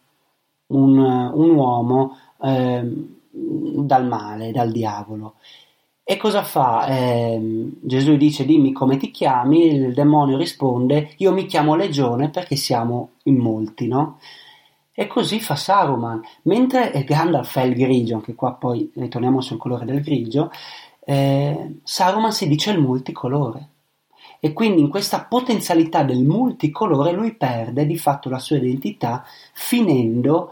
un, 0.68 0.98
un 0.98 1.50
uomo 1.50 2.18
eh, 2.44 2.84
dal 3.32 4.06
male, 4.06 4.52
dal 4.52 4.72
diavolo. 4.72 5.36
E 6.04 6.18
cosa 6.18 6.44
fa? 6.44 6.86
Eh, 6.88 7.70
Gesù 7.82 8.18
dice 8.18 8.46
dimmi 8.46 8.74
come 8.74 8.98
ti 8.98 9.10
chiami, 9.10 9.68
il 9.68 9.94
demonio 9.94 10.38
risponde 10.38 11.14
io 11.18 11.32
mi 11.32 11.46
chiamo 11.46 11.76
Legione 11.76 12.30
perché 12.30 12.58
siamo 12.58 13.12
in 13.24 13.38
molti, 13.38 13.88
no? 13.88 14.20
E 14.96 15.08
così 15.08 15.40
fa 15.40 15.56
Saruman, 15.56 16.22
mentre 16.44 16.92
Gandalf 17.06 17.58
è 17.58 17.64
il 17.64 17.74
grigio, 17.74 18.16
anche 18.16 18.36
qua 18.36 18.54
poi 18.54 18.92
ritorniamo 18.94 19.42
sul 19.42 19.58
colore 19.58 19.86
del 19.86 20.02
grigio, 20.04 20.52
eh, 21.06 21.80
Saruman 21.84 22.32
si 22.32 22.48
dice 22.48 22.72
il 22.72 22.80
multicolore. 22.80 23.70
E 24.40 24.52
quindi 24.54 24.82
in 24.82 24.90
questa 24.90 25.24
potenzialità 25.24 26.04
del 26.04 26.22
multicolore 26.24 27.14
lui 27.14 27.34
perde 27.34 27.86
di 27.86 27.98
fatto 27.98 28.30
la 28.30 28.40
sua 28.40 28.58
identità 28.58 29.26
finendo 29.54 30.52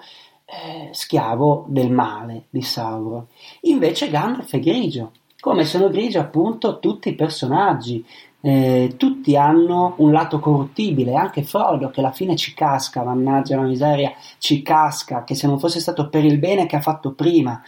eh, 0.51 0.89
schiavo 0.91 1.65
del 1.67 1.91
male 1.91 2.43
di 2.49 2.61
Sauron. 2.61 3.25
Invece 3.61 4.09
Gandalf 4.09 4.51
è 4.53 4.59
grigio, 4.59 5.11
come 5.39 5.63
sono 5.63 5.89
grigi 5.89 6.17
appunto 6.17 6.79
tutti 6.79 7.09
i 7.09 7.15
personaggi. 7.15 8.05
Eh, 8.43 8.95
tutti 8.97 9.37
hanno 9.37 9.93
un 9.97 10.11
lato 10.11 10.39
corruttibile, 10.39 11.13
anche 11.13 11.43
Frodo 11.43 11.91
che 11.91 11.99
alla 11.99 12.11
fine 12.11 12.35
ci 12.35 12.55
casca, 12.55 13.03
mannaggia 13.03 13.55
la 13.55 13.61
miseria, 13.61 14.13
ci 14.39 14.63
casca, 14.63 15.23
che 15.23 15.35
se 15.35 15.45
non 15.45 15.59
fosse 15.59 15.79
stato 15.79 16.09
per 16.09 16.25
il 16.25 16.39
bene 16.39 16.65
che 16.65 16.75
ha 16.75 16.81
fatto 16.81 17.11
prima, 17.11 17.61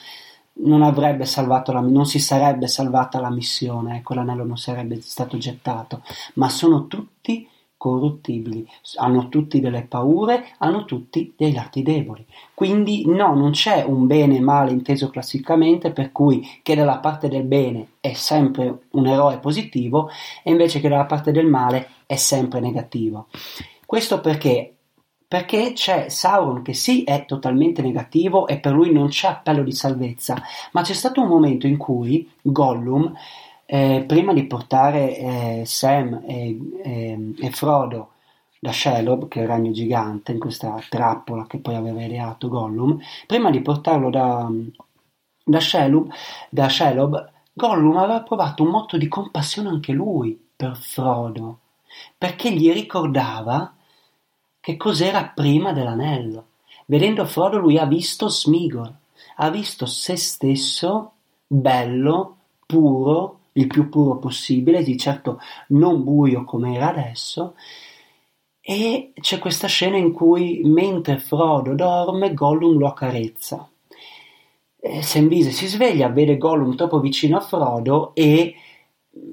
non 0.56 0.82
avrebbe 0.82 1.26
salvato 1.26 1.72
la, 1.72 1.80
non 1.80 2.08
si 2.08 2.18
sarebbe 2.18 2.68
salvata 2.68 3.20
la 3.20 3.30
missione, 3.30 3.98
ecco 3.98 4.16
l'anello 4.16 4.44
non 4.44 4.58
sarebbe 4.58 5.00
stato 5.02 5.38
gettato, 5.38 6.02
ma 6.36 6.50
sono 6.50 6.88
tutti 6.88 7.48
corruttibili, 7.84 8.66
hanno 8.96 9.28
tutti 9.28 9.60
delle 9.60 9.82
paure, 9.82 10.54
hanno 10.60 10.86
tutti 10.86 11.34
dei 11.36 11.52
lati 11.52 11.84
deboli. 11.84 12.26
Quindi 12.54 13.06
no, 13.08 13.36
non 13.36 13.52
c'è 13.52 13.84
un 13.84 14.08
bene 14.08 14.38
e 14.38 14.40
male 14.40 14.72
inteso 14.72 15.10
classicamente, 15.10 15.92
per 15.92 16.14
cui 16.14 16.48
che 16.62 16.76
dalla 16.76 17.00
parte 17.00 17.28
del 17.28 17.44
bene 17.44 17.96
è 18.00 18.14
sempre 18.14 18.84
un 18.92 19.06
eroe 19.06 19.38
positivo 19.40 20.10
e 20.44 20.52
invece 20.52 20.80
che 20.80 20.88
dalla 20.88 21.04
parte 21.04 21.34
del 21.34 21.46
male 21.46 21.90
è 22.06 22.16
sempre 22.16 22.62
negativo. 22.62 23.28
Questo 23.86 24.22
perché? 24.22 24.78
Perché 25.28 25.74
c'è 25.74 26.08
Sauron 26.08 26.62
che 26.62 26.74
sì 26.74 27.04
è 27.04 27.26
totalmente 27.26 27.82
negativo 27.82 28.48
e 28.48 28.60
per 28.60 28.72
lui 28.72 28.94
non 28.94 29.10
c'è 29.10 29.28
appello 29.28 29.62
di 29.64 29.74
salvezza, 29.74 30.42
ma 30.72 30.84
c'è 30.84 30.94
stato 30.94 31.20
un 31.20 31.28
momento 31.28 31.68
in 31.68 31.76
cui 31.76 32.32
Gollum 32.42 33.14
eh, 33.66 34.04
prima 34.08 34.34
di 34.34 34.46
portare 34.46 35.18
eh, 35.18 35.64
Sam 35.66 36.22
e, 36.26 36.60
e, 36.84 37.34
e, 37.40 37.52
Frodo 37.52 38.12
da 38.60 38.72
Shelob, 38.72 39.28
che 39.28 39.40
è 39.40 39.44
il 39.44 39.48
ragno 39.48 39.72
gigante, 39.72 40.32
in 40.32 40.40
questa 40.40 40.82
trappola 40.90 41.46
che 41.48 41.60
poi 41.60 41.76
aveva 41.76 42.04
ideato 42.04 42.48
Gollum, 42.50 43.00
prima 43.28 43.50
di 43.50 43.62
portarlo 43.62 44.10
da, 44.10 44.50
da, 45.44 45.60
Shelob, 45.60 46.12
da 46.50 46.70
Shelob, 46.70 47.32
Gollum 47.54 47.98
aveva 47.98 48.22
provato 48.22 48.64
un 48.64 48.70
motto 48.70 48.98
di 48.98 49.08
compassione 49.08 49.70
anche 49.70 49.92
lui 49.92 50.40
per 50.56 50.78
Frodo, 50.78 51.60
perché 52.18 52.52
gli 52.52 52.72
ricordava 52.72 53.74
che 54.60 54.78
cos'era 54.78 55.26
prima 55.26 55.74
dell'anello. 55.74 56.48
Vedendo 56.86 57.26
Frodo 57.26 57.58
lui 57.58 57.78
ha 57.78 57.86
visto 57.86 58.30
Smigol, 58.30 58.94
ha 59.36 59.50
visto 59.50 59.86
se 59.86 60.16
stesso 60.16 61.12
bello, 61.46 62.38
puro, 62.66 63.40
il 63.54 63.68
più 63.68 63.90
puro 63.90 64.18
possibile, 64.18 64.84
di 64.84 64.98
certo 64.98 65.40
non 65.70 66.04
buio 66.04 66.44
come 66.44 66.76
era 66.76 66.90
adesso, 66.90 67.56
e 68.60 69.12
c'è 69.20 69.40
questa 69.40 69.68
scena 69.68 69.98
in 69.98 70.14
cui 70.14 70.62
mentre 70.64 71.20
Frodo 71.20 71.76
dorme 71.76 72.34
Gollum 72.34 72.78
lo 72.78 72.88
accarezza. 72.88 73.68
Sembise 75.02 75.52
si 75.52 75.68
sveglia, 75.68 76.10
vede 76.10 76.38
Gollum 76.38 76.76
troppo 76.76 77.00
vicino 77.00 77.38
a 77.38 77.42
Frodo 77.42 78.12
e 78.14 78.56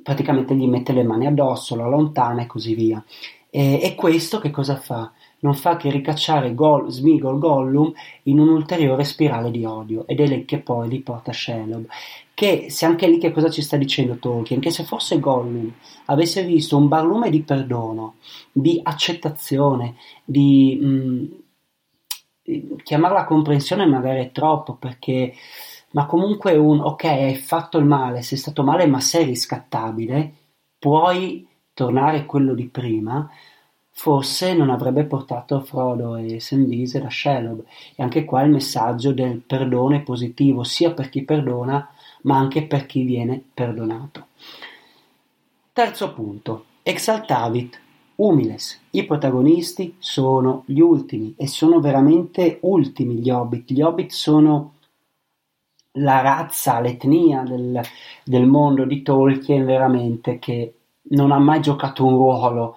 praticamente 0.02 0.54
gli 0.54 0.66
mette 0.66 0.92
le 0.92 1.02
mani 1.02 1.26
addosso, 1.26 1.74
lo 1.74 1.84
allontana 1.84 2.42
e 2.42 2.46
così 2.46 2.74
via. 2.74 3.02
E, 3.48 3.80
e 3.82 3.94
questo 3.94 4.38
che 4.38 4.50
cosa 4.50 4.76
fa? 4.76 5.12
Non 5.40 5.54
fa 5.54 5.76
che 5.76 5.90
ricacciare 5.90 6.54
Gol- 6.54 6.90
Smigol 6.90 7.38
Gollum 7.38 7.92
in 8.24 8.38
un'ulteriore 8.38 9.04
spirale 9.04 9.50
di 9.50 9.64
odio 9.64 10.06
ed 10.06 10.20
è 10.20 10.26
lì 10.26 10.44
che 10.44 10.58
poi 10.58 10.88
li 10.88 11.00
porta 11.00 11.32
Shelob. 11.32 11.86
Che 12.34 12.66
se 12.70 12.86
anche 12.86 13.06
lì 13.08 13.18
che 13.18 13.32
cosa 13.32 13.50
ci 13.50 13.62
sta 13.62 13.76
dicendo 13.76 14.16
Tolkien? 14.16 14.60
Che 14.60 14.70
se 14.70 14.84
fosse 14.84 15.18
Gollum 15.18 15.72
avesse 16.06 16.42
visto 16.44 16.76
un 16.76 16.88
barlume 16.88 17.30
di 17.30 17.42
perdono, 17.42 18.16
di 18.52 18.80
accettazione, 18.82 19.96
di 20.24 20.78
mh, 22.44 22.78
chiamarla 22.82 23.24
comprensione 23.24 23.86
magari 23.86 24.20
è 24.24 24.32
troppo 24.32 24.74
perché 24.74 25.34
ma 25.92 26.06
comunque 26.06 26.56
un 26.56 26.80
ok, 26.80 27.04
hai 27.04 27.34
fatto 27.34 27.78
il 27.78 27.84
male, 27.84 28.22
sei 28.22 28.38
stato 28.38 28.62
male, 28.62 28.86
ma 28.86 29.00
sei 29.00 29.24
riscattabile, 29.24 30.32
puoi 30.78 31.44
tornare 31.74 32.26
quello 32.26 32.54
di 32.54 32.68
prima, 32.68 33.28
forse 34.00 34.54
non 34.54 34.70
avrebbe 34.70 35.04
portato 35.04 35.60
Frodo 35.60 36.16
e 36.16 36.40
Sembise 36.40 37.00
da 37.00 37.10
Shelob. 37.10 37.62
E 37.94 38.02
anche 38.02 38.24
qua 38.24 38.40
il 38.40 38.50
messaggio 38.50 39.12
del 39.12 39.42
perdono 39.46 39.94
è 39.94 40.00
positivo, 40.00 40.64
sia 40.64 40.92
per 40.92 41.10
chi 41.10 41.22
perdona, 41.22 41.86
ma 42.22 42.38
anche 42.38 42.62
per 42.62 42.86
chi 42.86 43.02
viene 43.02 43.42
perdonato. 43.52 44.28
Terzo 45.74 46.14
punto, 46.14 46.64
exaltavit 46.82 47.78
humiles. 48.14 48.80
I 48.92 49.04
protagonisti 49.04 49.96
sono 49.98 50.62
gli 50.64 50.80
ultimi 50.80 51.34
e 51.36 51.46
sono 51.46 51.78
veramente 51.80 52.56
ultimi 52.62 53.16
gli 53.16 53.28
hobbit. 53.28 53.70
Gli 53.70 53.82
hobbit 53.82 54.12
sono 54.12 54.72
la 55.92 56.22
razza, 56.22 56.80
l'etnia 56.80 57.42
del, 57.42 57.78
del 58.24 58.46
mondo 58.46 58.86
di 58.86 59.02
Tolkien 59.02 59.66
veramente 59.66 60.38
che 60.38 60.72
non 61.10 61.32
ha 61.32 61.38
mai 61.38 61.60
giocato 61.60 62.06
un 62.06 62.12
ruolo 62.14 62.76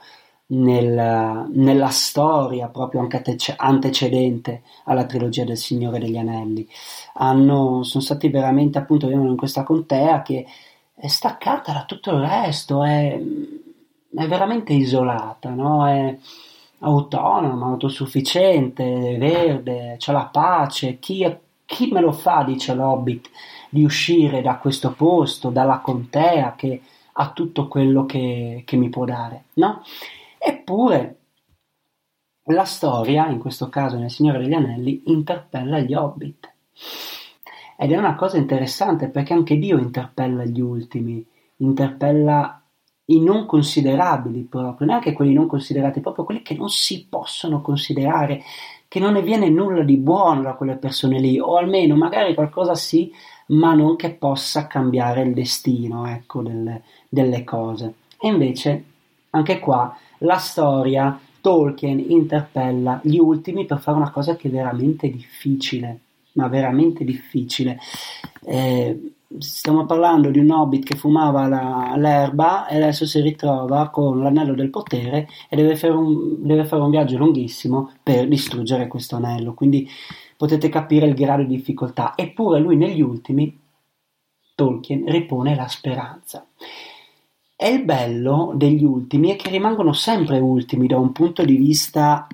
nel, 0.53 1.47
nella 1.51 1.89
storia 1.89 2.67
proprio 2.67 3.01
anche 3.01 3.21
antecedente 3.55 4.61
alla 4.85 5.05
trilogia 5.05 5.43
del 5.43 5.57
Signore 5.57 5.99
degli 5.99 6.17
Anelli. 6.17 6.67
Hanno, 7.15 7.83
sono 7.83 8.03
stati 8.03 8.29
veramente, 8.29 8.77
appunto, 8.77 9.07
vivono 9.07 9.29
in 9.29 9.37
questa 9.37 9.63
contea 9.63 10.21
che 10.21 10.45
è 10.93 11.07
staccata 11.07 11.73
da 11.73 11.85
tutto 11.85 12.11
il 12.11 12.21
resto, 12.21 12.83
è, 12.83 13.19
è 14.15 14.27
veramente 14.27 14.73
isolata, 14.73 15.49
no? 15.49 15.87
è 15.87 16.17
autonoma, 16.79 17.67
autosufficiente, 17.67 19.17
verde, 19.17 19.95
c'è 19.97 20.11
la 20.11 20.29
pace. 20.31 20.99
Chi, 20.99 21.37
chi 21.65 21.89
me 21.91 22.01
lo 22.01 22.11
fa, 22.11 22.43
dice 22.43 22.73
l'Hobbit, 22.73 23.29
di 23.69 23.83
uscire 23.83 24.41
da 24.41 24.57
questo 24.57 24.91
posto, 24.91 25.49
dalla 25.49 25.79
contea 25.79 26.53
che 26.55 26.81
ha 27.13 27.31
tutto 27.31 27.67
quello 27.67 28.05
che, 28.05 28.63
che 28.65 28.75
mi 28.75 28.89
può 28.89 29.05
dare, 29.05 29.45
no? 29.53 29.81
Eppure 30.45 31.19
la 32.47 32.65
storia, 32.65 33.27
in 33.29 33.39
questo 33.39 33.69
caso 33.69 33.97
nel 33.97 34.11
Signore 34.11 34.39
degli 34.39 34.53
Anelli, 34.53 35.03
interpella 35.05 35.79
gli 35.79 35.93
hobbit. 35.93 36.51
Ed 37.77 37.91
è 37.91 37.97
una 37.97 38.15
cosa 38.15 38.35
interessante 38.35 39.07
perché 39.07 39.31
anche 39.31 39.57
Dio 39.57 39.77
interpella 39.77 40.43
gli 40.43 40.59
ultimi, 40.59 41.25
interpella 41.57 42.61
i 43.05 43.21
non 43.21 43.45
considerabili 43.45 44.41
proprio, 44.41 44.87
neanche 44.87 45.13
quelli 45.13 45.33
non 45.33 45.47
considerati, 45.47 46.01
proprio 46.01 46.25
quelli 46.25 46.41
che 46.41 46.55
non 46.55 46.69
si 46.69 47.07
possono 47.07 47.61
considerare, 47.61 48.41
che 48.89 48.99
non 48.99 49.13
ne 49.13 49.21
viene 49.21 49.49
nulla 49.49 49.83
di 49.83 49.97
buono 49.97 50.41
da 50.41 50.55
quelle 50.55 50.75
persone 50.75 51.19
lì, 51.19 51.39
o 51.39 51.55
almeno 51.55 51.95
magari 51.95 52.33
qualcosa 52.33 52.75
sì, 52.75 53.11
ma 53.47 53.73
non 53.73 53.95
che 53.95 54.11
possa 54.11 54.67
cambiare 54.67 55.21
il 55.21 55.33
destino 55.33 56.05
ecco, 56.05 56.41
delle, 56.41 56.83
delle 57.07 57.45
cose. 57.45 57.95
E 58.19 58.27
invece, 58.27 58.83
anche 59.35 59.59
qua, 59.59 59.95
la 60.19 60.37
storia, 60.37 61.19
Tolkien 61.41 61.99
interpella 61.99 63.01
gli 63.03 63.17
ultimi 63.17 63.65
per 63.65 63.79
fare 63.79 63.97
una 63.97 64.11
cosa 64.11 64.35
che 64.35 64.47
è 64.47 64.51
veramente 64.51 65.09
difficile, 65.09 65.99
ma 66.33 66.47
veramente 66.47 67.03
difficile. 67.03 67.79
Eh, 68.45 69.13
stiamo 69.39 69.85
parlando 69.85 70.29
di 70.29 70.39
un 70.39 70.51
hobbit 70.51 70.85
che 70.85 70.95
fumava 70.95 71.47
la, 71.47 71.95
l'erba 71.97 72.67
e 72.67 72.75
adesso 72.77 73.05
si 73.05 73.19
ritrova 73.21 73.89
con 73.89 74.21
l'anello 74.21 74.53
del 74.53 74.69
potere 74.69 75.27
e 75.49 75.55
deve 75.55 75.75
fare, 75.75 75.93
un, 75.93 76.45
deve 76.45 76.65
fare 76.65 76.83
un 76.83 76.91
viaggio 76.91 77.17
lunghissimo 77.17 77.91
per 78.01 78.27
distruggere 78.27 78.87
questo 78.87 79.15
anello. 79.15 79.53
Quindi 79.53 79.89
potete 80.37 80.69
capire 80.69 81.07
il 81.07 81.15
grado 81.15 81.43
di 81.43 81.55
difficoltà. 81.55 82.13
Eppure 82.15 82.59
lui 82.59 82.77
negli 82.77 83.01
ultimi, 83.01 83.59
Tolkien, 84.55 85.09
ripone 85.09 85.55
la 85.55 85.67
speranza. 85.67 86.45
E 87.63 87.69
il 87.69 87.85
bello 87.85 88.51
degli 88.55 88.83
ultimi 88.83 89.29
è 89.31 89.37
che 89.37 89.49
rimangono 89.49 89.93
sempre 89.93 90.37
ultimi 90.37 90.85
da 90.85 90.97
un 90.97 91.13
punto 91.13 91.45
di 91.45 91.55
vista 91.55 92.27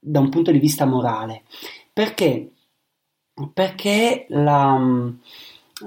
da 0.00 0.18
un 0.20 0.30
punto 0.30 0.50
di 0.50 0.58
vista 0.58 0.86
morale. 0.86 1.42
Perché? 1.92 2.52
Perché 3.52 4.24
la, 4.30 4.80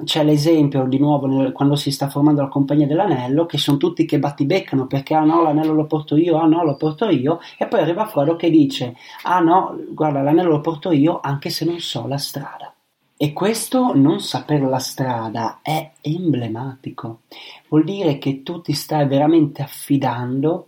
c'è 0.03 0.23
l'esempio 0.23 0.85
di 0.85 0.99
nuovo 0.99 1.25
nel, 1.25 1.51
quando 1.51 1.75
si 1.75 1.89
sta 1.89 2.09
formando 2.09 2.41
la 2.41 2.47
compagnia 2.47 2.85
dell'anello 2.85 3.47
che 3.47 3.57
sono 3.57 3.77
tutti 3.77 4.05
che 4.05 4.19
battibeccano 4.19 4.85
perché 4.85 5.15
ah 5.15 5.23
no 5.23 5.41
l'anello 5.41 5.73
lo 5.73 5.87
porto 5.87 6.15
io, 6.15 6.37
ah 6.37 6.45
no 6.45 6.63
lo 6.63 6.75
porto 6.75 7.09
io 7.09 7.39
e 7.57 7.65
poi 7.65 7.79
arriva 7.79 8.05
Frodo 8.05 8.35
che 8.35 8.51
dice 8.51 8.95
ah 9.23 9.39
no 9.39 9.75
guarda 9.89 10.21
l'anello 10.21 10.49
lo 10.51 10.61
porto 10.61 10.91
io 10.91 11.19
anche 11.21 11.49
se 11.49 11.65
non 11.65 11.79
so 11.79 12.05
la 12.05 12.19
strada. 12.19 12.76
E 13.19 13.33
questo 13.33 13.95
non 13.95 14.19
sapere 14.19 14.69
la 14.69 14.77
strada 14.77 15.59
è 15.63 15.93
emblematico, 16.01 17.21
vuol 17.67 17.83
dire 17.83 18.19
che 18.19 18.43
tu 18.43 18.61
ti 18.61 18.73
stai 18.73 19.07
veramente 19.07 19.63
affidando 19.63 20.67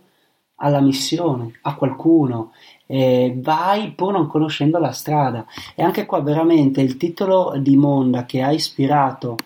alla 0.56 0.80
missione, 0.80 1.58
a 1.62 1.76
qualcuno, 1.76 2.50
eh, 2.86 3.38
vai 3.38 3.92
pur 3.92 4.14
non 4.14 4.26
conoscendo 4.26 4.78
la 4.78 4.90
strada. 4.90 5.46
E 5.76 5.82
anche 5.84 6.06
qua 6.06 6.22
veramente 6.22 6.80
il 6.80 6.96
titolo 6.96 7.54
di 7.56 7.76
Monda 7.76 8.26
che 8.26 8.42
ha 8.42 8.50
ispirato 8.50 9.36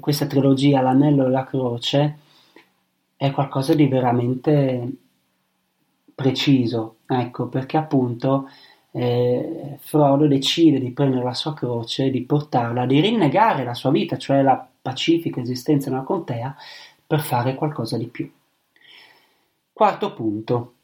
questa 0.00 0.26
trilogia, 0.26 0.82
L'anello 0.82 1.26
e 1.26 1.30
la 1.30 1.44
croce, 1.44 2.18
è 3.16 3.30
qualcosa 3.30 3.74
di 3.74 3.86
veramente 3.86 4.92
preciso, 6.14 6.96
ecco, 7.06 7.48
perché 7.48 7.78
appunto 7.78 8.48
eh, 8.92 9.78
Frodo 9.80 10.26
decide 10.26 10.78
di 10.78 10.92
prendere 10.92 11.24
la 11.24 11.34
sua 11.34 11.54
croce, 11.54 12.10
di 12.10 12.22
portarla, 12.22 12.86
di 12.86 13.00
rinnegare 13.00 13.64
la 13.64 13.74
sua 13.74 13.90
vita, 13.90 14.16
cioè 14.16 14.42
la 14.42 14.66
pacifica 14.80 15.40
esistenza 15.40 15.90
nella 15.90 16.02
contea, 16.02 16.54
per 17.06 17.20
fare 17.20 17.54
qualcosa 17.54 17.96
di 17.96 18.06
più. 18.06 18.30
Quarto 19.72 20.12
punto. 20.12 20.74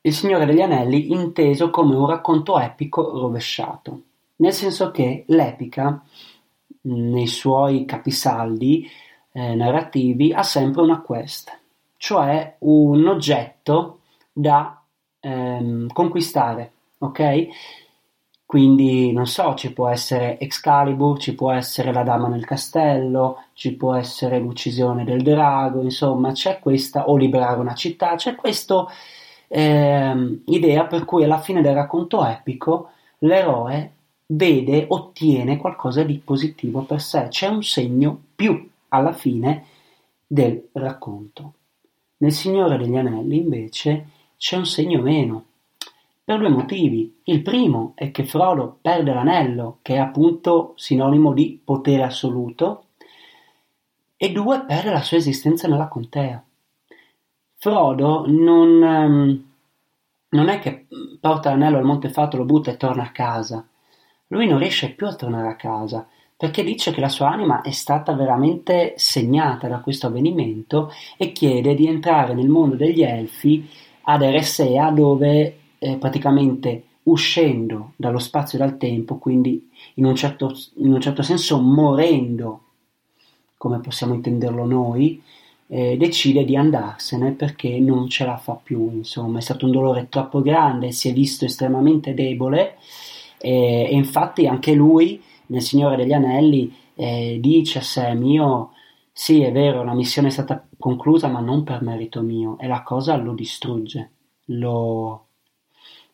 Il 0.00 0.14
Signore 0.14 0.46
degli 0.46 0.62
Anelli 0.62 1.12
inteso 1.12 1.70
come 1.70 1.94
un 1.94 2.06
racconto 2.06 2.58
epico 2.58 3.02
rovesciato, 3.02 4.02
nel 4.36 4.52
senso 4.52 4.90
che 4.90 5.24
l'epica, 5.26 6.02
nei 6.82 7.26
suoi 7.26 7.84
capisaldi 7.84 8.88
eh, 9.32 9.54
narrativi, 9.54 10.32
ha 10.32 10.42
sempre 10.42 10.82
una 10.82 11.00
quest, 11.00 11.58
cioè 11.96 12.56
un 12.60 13.06
oggetto 13.06 14.00
da 14.32 14.80
ehm, 15.20 15.88
conquistare, 15.92 16.72
ok? 16.98 17.48
Quindi, 18.48 19.12
non 19.12 19.26
so, 19.26 19.54
ci 19.54 19.72
può 19.74 19.88
essere 19.88 20.38
Excalibur, 20.38 21.18
ci 21.18 21.34
può 21.34 21.52
essere 21.52 21.92
la 21.92 22.02
dama 22.02 22.28
nel 22.28 22.46
castello, 22.46 23.44
ci 23.52 23.74
può 23.76 23.94
essere 23.94 24.38
l'uccisione 24.38 25.04
del 25.04 25.22
drago, 25.22 25.82
insomma, 25.82 26.32
c'è 26.32 26.58
questa, 26.58 27.10
o 27.10 27.16
liberare 27.16 27.60
una 27.60 27.74
città, 27.74 28.14
c'è 28.14 28.34
questa 28.36 28.86
eh, 29.48 30.40
idea 30.46 30.86
per 30.86 31.04
cui 31.04 31.24
alla 31.24 31.40
fine 31.40 31.60
del 31.60 31.74
racconto 31.74 32.24
epico 32.24 32.90
l'eroe 33.18 33.92
vede, 34.26 34.86
ottiene 34.88 35.58
qualcosa 35.58 36.02
di 36.02 36.18
positivo 36.18 36.82
per 36.82 37.02
sé, 37.02 37.28
c'è 37.28 37.48
un 37.48 37.62
segno 37.62 38.18
più 38.34 38.66
alla 38.88 39.12
fine 39.12 39.64
del 40.26 40.68
racconto. 40.72 41.52
Nel 42.18 42.32
Signore 42.32 42.78
degli 42.78 42.96
Anelli, 42.96 43.36
invece, 43.36 44.08
c'è 44.38 44.56
un 44.56 44.66
segno 44.66 45.02
meno 45.02 45.44
per 46.28 46.36
due 46.36 46.50
motivi. 46.50 47.20
Il 47.24 47.40
primo 47.40 47.92
è 47.94 48.10
che 48.10 48.26
Frodo 48.26 48.76
perde 48.82 49.14
l'anello, 49.14 49.78
che 49.80 49.94
è 49.94 49.98
appunto 49.98 50.74
sinonimo 50.76 51.32
di 51.32 51.58
potere 51.64 52.02
assoluto, 52.02 52.88
e 54.14 54.30
due, 54.30 54.62
perde 54.66 54.90
la 54.90 55.00
sua 55.00 55.16
esistenza 55.16 55.68
nella 55.68 55.88
contea. 55.88 56.44
Frodo 57.56 58.26
non, 58.26 58.82
um, 58.82 59.44
non 60.28 60.48
è 60.50 60.58
che 60.58 60.86
porta 61.18 61.48
l'anello 61.48 61.78
al 61.78 61.84
Monte 61.84 62.10
Fatto, 62.10 62.36
lo 62.36 62.44
butta 62.44 62.72
e 62.72 62.76
torna 62.76 63.04
a 63.04 63.10
casa. 63.10 63.66
Lui 64.26 64.46
non 64.46 64.58
riesce 64.58 64.90
più 64.90 65.06
a 65.06 65.14
tornare 65.14 65.48
a 65.48 65.56
casa 65.56 66.06
perché 66.36 66.62
dice 66.62 66.92
che 66.92 67.00
la 67.00 67.08
sua 67.08 67.30
anima 67.30 67.62
è 67.62 67.70
stata 67.70 68.12
veramente 68.12 68.92
segnata 68.98 69.66
da 69.66 69.80
questo 69.80 70.08
avvenimento 70.08 70.92
e 71.16 71.32
chiede 71.32 71.74
di 71.74 71.86
entrare 71.86 72.34
nel 72.34 72.48
mondo 72.48 72.76
degli 72.76 73.02
elfi 73.02 73.66
ad 74.02 74.20
Eresea 74.20 74.90
dove 74.90 75.58
eh, 75.78 75.96
praticamente 75.96 76.84
uscendo 77.04 77.92
dallo 77.96 78.18
spazio 78.18 78.58
e 78.58 78.60
dal 78.60 78.76
tempo, 78.76 79.16
quindi 79.16 79.68
in 79.94 80.04
un 80.04 80.14
certo, 80.14 80.54
in 80.76 80.92
un 80.92 81.00
certo 81.00 81.22
senso 81.22 81.60
morendo, 81.60 82.62
come 83.56 83.80
possiamo 83.80 84.14
intenderlo 84.14 84.64
noi, 84.64 85.22
eh, 85.68 85.96
decide 85.96 86.44
di 86.44 86.56
andarsene 86.56 87.32
perché 87.32 87.78
non 87.78 88.08
ce 88.08 88.24
la 88.24 88.36
fa 88.36 88.54
più, 88.54 88.90
insomma 88.92 89.38
è 89.38 89.42
stato 89.42 89.66
un 89.66 89.72
dolore 89.72 90.08
troppo 90.08 90.40
grande, 90.40 90.92
si 90.92 91.08
è 91.10 91.12
visto 91.12 91.44
estremamente 91.44 92.14
debole 92.14 92.76
eh, 93.38 93.86
e 93.90 93.94
infatti 93.94 94.46
anche 94.46 94.72
lui 94.74 95.22
nel 95.46 95.62
Signore 95.62 95.96
degli 95.96 96.12
Anelli 96.12 96.74
eh, 96.94 97.38
dice 97.40 97.78
a 97.78 97.82
Sam 97.82 98.22
io 98.24 98.70
sì 99.12 99.42
è 99.42 99.52
vero 99.52 99.84
la 99.84 99.94
missione 99.94 100.28
è 100.28 100.30
stata 100.30 100.66
conclusa 100.78 101.28
ma 101.28 101.40
non 101.40 101.64
per 101.64 101.82
merito 101.82 102.22
mio 102.22 102.58
e 102.58 102.66
la 102.66 102.82
cosa 102.82 103.16
lo 103.16 103.34
distrugge, 103.34 104.10
lo, 104.46 105.27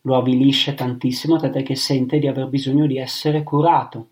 lo 0.07 0.17
avvilisce 0.17 0.75
tantissimo 0.75 1.39
tant'è 1.39 1.63
che 1.63 1.77
sente 1.77 2.19
di 2.19 2.27
aver 2.27 2.49
bisogno 2.49 2.87
di 2.87 2.99
essere 2.99 3.43
curato, 3.43 4.09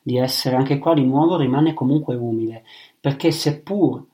di 0.00 0.16
essere 0.18 0.56
anche 0.56 0.78
qua 0.78 0.94
di 0.94 1.04
nuovo 1.04 1.36
rimane 1.36 1.74
comunque 1.74 2.14
umile, 2.14 2.64
perché 3.00 3.30
seppur 3.30 4.04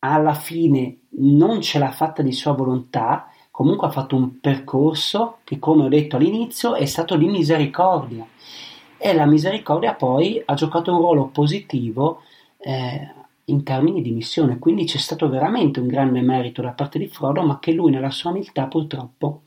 alla 0.00 0.34
fine 0.34 0.98
non 1.18 1.60
ce 1.60 1.78
l'ha 1.78 1.90
fatta 1.90 2.22
di 2.22 2.32
sua 2.32 2.52
volontà, 2.52 3.28
comunque 3.50 3.88
ha 3.88 3.90
fatto 3.90 4.16
un 4.16 4.38
percorso 4.40 5.38
che 5.42 5.58
come 5.58 5.84
ho 5.84 5.88
detto 5.88 6.16
all'inizio 6.16 6.74
è 6.74 6.86
stato 6.86 7.16
di 7.16 7.26
misericordia. 7.26 8.26
E 9.02 9.14
la 9.14 9.26
misericordia 9.26 9.94
poi 9.94 10.40
ha 10.44 10.54
giocato 10.54 10.92
un 10.92 10.98
ruolo 10.98 11.26
positivo 11.26 12.22
eh, 12.58 13.14
in 13.46 13.62
termini 13.64 14.00
di 14.00 14.12
missione, 14.12 14.58
quindi 14.58 14.84
c'è 14.84 14.98
stato 14.98 15.28
veramente 15.28 15.80
un 15.80 15.88
grande 15.88 16.20
merito 16.20 16.62
da 16.62 16.70
parte 16.70 16.98
di 16.98 17.08
Frodo, 17.08 17.42
ma 17.42 17.58
che 17.58 17.72
lui 17.72 17.90
nella 17.90 18.10
sua 18.10 18.30
umiltà 18.30 18.66
purtroppo 18.66 19.42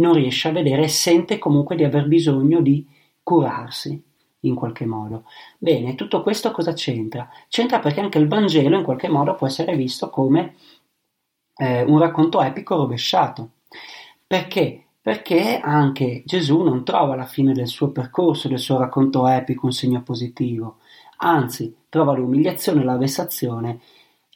non 0.00 0.14
riesce 0.14 0.48
a 0.48 0.52
vedere 0.52 0.84
e 0.84 0.88
sente 0.88 1.38
comunque 1.38 1.76
di 1.76 1.84
aver 1.84 2.08
bisogno 2.08 2.60
di 2.60 2.86
curarsi 3.22 4.02
in 4.40 4.54
qualche 4.54 4.86
modo. 4.86 5.24
Bene, 5.58 5.94
tutto 5.94 6.22
questo 6.22 6.50
cosa 6.50 6.72
c'entra? 6.72 7.28
C'entra 7.48 7.78
perché 7.78 8.00
anche 8.00 8.18
il 8.18 8.26
Vangelo 8.26 8.76
in 8.76 8.84
qualche 8.84 9.08
modo 9.08 9.34
può 9.34 9.46
essere 9.46 9.76
visto 9.76 10.10
come 10.10 10.54
eh, 11.56 11.82
un 11.82 11.98
racconto 11.98 12.40
epico 12.42 12.76
rovesciato. 12.76 13.50
Perché? 14.26 14.84
Perché 15.02 15.58
anche 15.58 16.22
Gesù 16.24 16.62
non 16.62 16.84
trova 16.84 17.14
alla 17.14 17.26
fine 17.26 17.52
del 17.52 17.68
suo 17.68 17.90
percorso, 17.90 18.48
del 18.48 18.58
suo 18.58 18.78
racconto 18.78 19.26
epico, 19.26 19.66
un 19.66 19.72
segno 19.72 20.02
positivo, 20.02 20.78
anzi 21.18 21.74
trova 21.88 22.14
l'umiliazione, 22.14 22.84
la 22.84 22.96
vessazione 22.96 23.80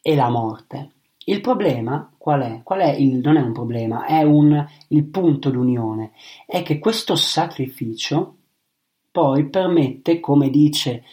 e 0.03 0.15
la 0.15 0.29
morte. 0.31 0.91
Il 1.27 1.41
problema 1.41 2.11
qual 2.19 2.43
è? 2.43 2.61
Qual 2.63 2.81
è 2.81 2.91
il, 2.91 3.19
non 3.19 3.37
è 3.37 3.41
un 3.41 3.53
problema, 3.53 4.07
è 4.07 4.23
un, 4.23 4.67
il 4.89 5.05
punto 5.05 5.51
d'unione. 5.51 6.13
È 6.47 6.63
che 6.63 6.79
questo 6.79 7.17
sacrificio 7.17 8.37
poi 9.11 9.45
permette, 9.47 10.21
come 10.21 10.51
dice 10.51 11.05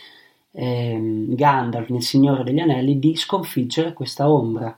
eh, 0.52 1.26
Gandalf 1.30 1.89
nel 1.89 2.02
Signore 2.02 2.43
degli 2.43 2.60
Anelli, 2.60 3.00
di 3.00 3.15
sconfiggere 3.15 3.93
questa 3.93 4.30
ombra. 4.30 4.78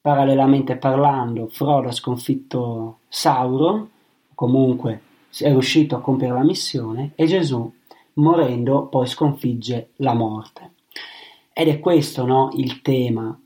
Parallelamente 0.00 0.76
parlando, 0.76 1.48
Frodo 1.48 1.88
ha 1.88 1.92
sconfitto 1.92 2.98
Sauron, 3.08 3.88
comunque 4.34 5.00
è 5.38 5.48
riuscito 5.48 5.96
a 5.96 6.00
compiere 6.00 6.34
la 6.34 6.44
missione, 6.44 7.12
e 7.14 7.26
Gesù, 7.26 7.72
morendo, 8.14 8.86
poi 8.86 9.06
sconfigge 9.06 9.90
la 9.96 10.12
morte. 10.12 10.72
Ed 11.52 11.68
è 11.68 11.78
questo 11.78 12.26
no, 12.26 12.50
il 12.54 12.82
tema 12.82 13.38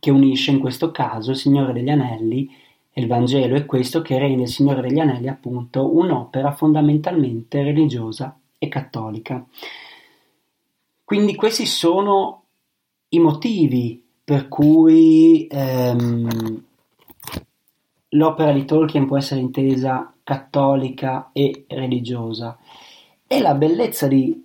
che 0.00 0.10
unisce 0.10 0.50
in 0.50 0.58
questo 0.58 0.90
caso 0.90 1.30
il 1.30 1.36
Signore 1.36 1.72
degli 1.72 1.90
Anelli 1.90 2.50
e 2.92 3.00
il 3.00 3.06
Vangelo 3.06 3.54
è 3.54 3.66
questo 3.66 4.02
che 4.02 4.18
rende 4.18 4.42
il 4.42 4.48
Signore 4.48 4.80
degli 4.80 4.98
Anelli 4.98 5.28
appunto 5.28 5.94
un'opera 5.96 6.52
fondamentalmente 6.52 7.62
religiosa 7.62 8.36
e 8.58 8.66
cattolica. 8.66 9.46
Quindi 11.04 11.36
questi 11.36 11.66
sono 11.66 12.42
i 13.10 13.18
motivi 13.18 14.02
per 14.24 14.48
cui 14.48 15.46
ehm, 15.50 16.62
l'opera 18.10 18.52
di 18.52 18.64
Tolkien 18.64 19.06
può 19.06 19.16
essere 19.16 19.40
intesa 19.40 20.12
cattolica 20.22 21.30
e 21.32 21.64
religiosa. 21.68 22.56
E 23.26 23.40
la 23.40 23.54
bellezza 23.54 24.06
di, 24.06 24.44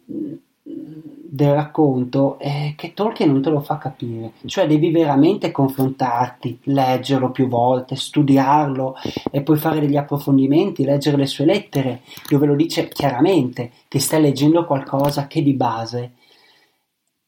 del 1.35 1.53
racconto 1.53 2.39
è 2.39 2.75
che 2.77 2.93
Tolkien 2.93 3.29
non 3.29 3.41
te 3.41 3.49
lo 3.49 3.59
fa 3.59 3.77
capire, 3.77 4.31
cioè 4.45 4.67
devi 4.67 4.89
veramente 4.89 5.51
confrontarti, 5.51 6.59
leggerlo 6.63 7.29
più 7.31 7.49
volte, 7.49 7.97
studiarlo 7.97 8.95
e 9.29 9.41
poi 9.41 9.57
fare 9.57 9.81
degli 9.81 9.97
approfondimenti, 9.97 10.85
leggere 10.85 11.17
le 11.17 11.25
sue 11.25 11.43
lettere 11.43 12.03
dove 12.29 12.45
lo 12.45 12.55
dice 12.55 12.87
chiaramente 12.87 13.71
che 13.89 13.99
stai 13.99 14.21
leggendo 14.21 14.65
qualcosa 14.65 15.27
che 15.27 15.43
di 15.43 15.51
base 15.51 16.13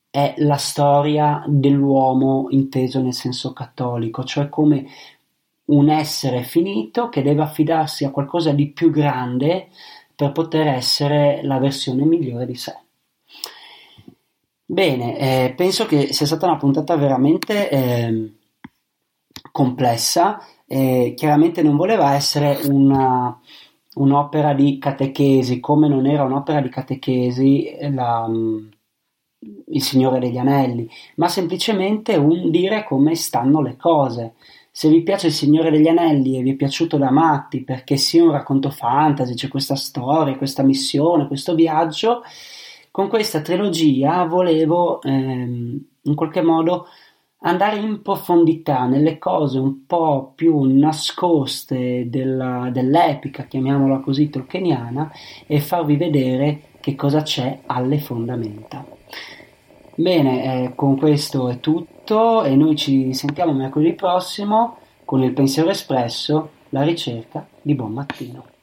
è 0.10 0.36
la 0.38 0.56
storia 0.56 1.44
dell'uomo 1.46 2.48
inteso 2.52 3.02
nel 3.02 3.14
senso 3.14 3.52
cattolico, 3.52 4.24
cioè 4.24 4.48
come 4.48 4.88
un 5.66 5.90
essere 5.90 6.44
finito 6.44 7.10
che 7.10 7.22
deve 7.22 7.42
affidarsi 7.42 8.06
a 8.06 8.12
qualcosa 8.12 8.54
di 8.54 8.70
più 8.70 8.90
grande 8.90 9.68
per 10.16 10.32
poter 10.32 10.68
essere 10.68 11.42
la 11.44 11.60
versione 11.60 12.06
migliore 12.06 12.46
di 12.46 12.56
sé. 12.56 12.87
Bene, 14.70 15.18
eh, 15.18 15.54
penso 15.56 15.86
che 15.86 16.12
sia 16.12 16.26
stata 16.26 16.46
una 16.46 16.58
puntata 16.58 16.96
veramente 16.98 17.70
eh, 17.70 18.34
complessa. 19.52 20.42
Eh, 20.66 21.14
chiaramente 21.16 21.62
non 21.64 21.78
voleva 21.78 22.14
essere 22.16 22.60
una, 22.68 23.40
un'opera 23.96 24.54
di 24.54 24.78
catechesi, 24.78 25.62
come 25.62 25.88
non 25.88 26.06
era 26.06 26.24
un'opera 26.24 26.60
di 26.60 26.68
catechesi 26.70 27.78
la, 27.92 28.30
Il 29.70 29.82
Signore 29.82 30.20
degli 30.20 30.38
Anelli, 30.38 30.90
ma 31.16 31.30
semplicemente 31.30 32.16
un 32.16 32.50
dire 32.52 32.84
come 32.84 33.16
stanno 33.16 33.62
le 33.62 33.78
cose. 33.78 34.34
Se 34.70 34.90
vi 34.90 35.02
piace 35.02 35.28
Il 35.28 35.34
Signore 35.34 35.72
degli 35.72 35.88
Anelli 35.88 36.38
e 36.38 36.42
vi 36.42 36.52
è 36.52 36.56
piaciuto 36.56 36.98
da 36.98 37.10
matti 37.10 37.64
perché 37.64 37.96
sia 37.96 38.24
un 38.24 38.32
racconto 38.32 38.70
fantasy, 38.70 39.34
c'è 39.34 39.48
questa 39.48 39.76
storia, 39.76 40.38
questa 40.38 40.64
missione, 40.64 41.28
questo 41.28 41.56
viaggio, 41.56 42.22
con 42.92 43.08
questa 43.08 43.42
trilogia 43.42 44.26
volevo 44.26 45.02
ehm, 45.02 45.86
in 46.04 46.16
qualche 46.16 46.42
modo 46.42 46.88
andare 47.42 47.78
in 47.78 48.02
profondità 48.02 48.86
nelle 48.86 49.18
cose 49.18 49.60
un 49.60 49.86
po' 49.86 50.32
più 50.36 50.62
nascoste 50.64 52.10
della, 52.10 52.70
dell'epica, 52.72 53.44
chiamiamola 53.44 54.00
così, 54.00 54.30
tolkieniana, 54.30 55.12
e 55.46 55.60
farvi 55.60 55.98
vedere 55.98 56.62
che 56.80 56.96
cosa 56.96 57.22
c'è 57.22 57.60
alle 57.66 58.00
fondamenta. 58.00 58.86
Bene, 59.96 60.64
eh, 60.64 60.76
con 60.76 60.98
questo 60.98 61.50
è 61.50 61.60
tutto 61.60 62.44
e 62.44 62.56
noi 62.56 62.76
ci 62.76 63.14
sentiamo 63.14 63.54
mercoledì 63.54 63.94
prossimo 63.94 64.78
con 65.06 65.24
il 65.24 65.34
pensiero 65.34 65.70
espresso, 65.70 66.50
la 66.70 66.84
ricerca 66.84 67.48
di 67.62 67.74
buon 67.74 67.94
mattino. 67.94 68.57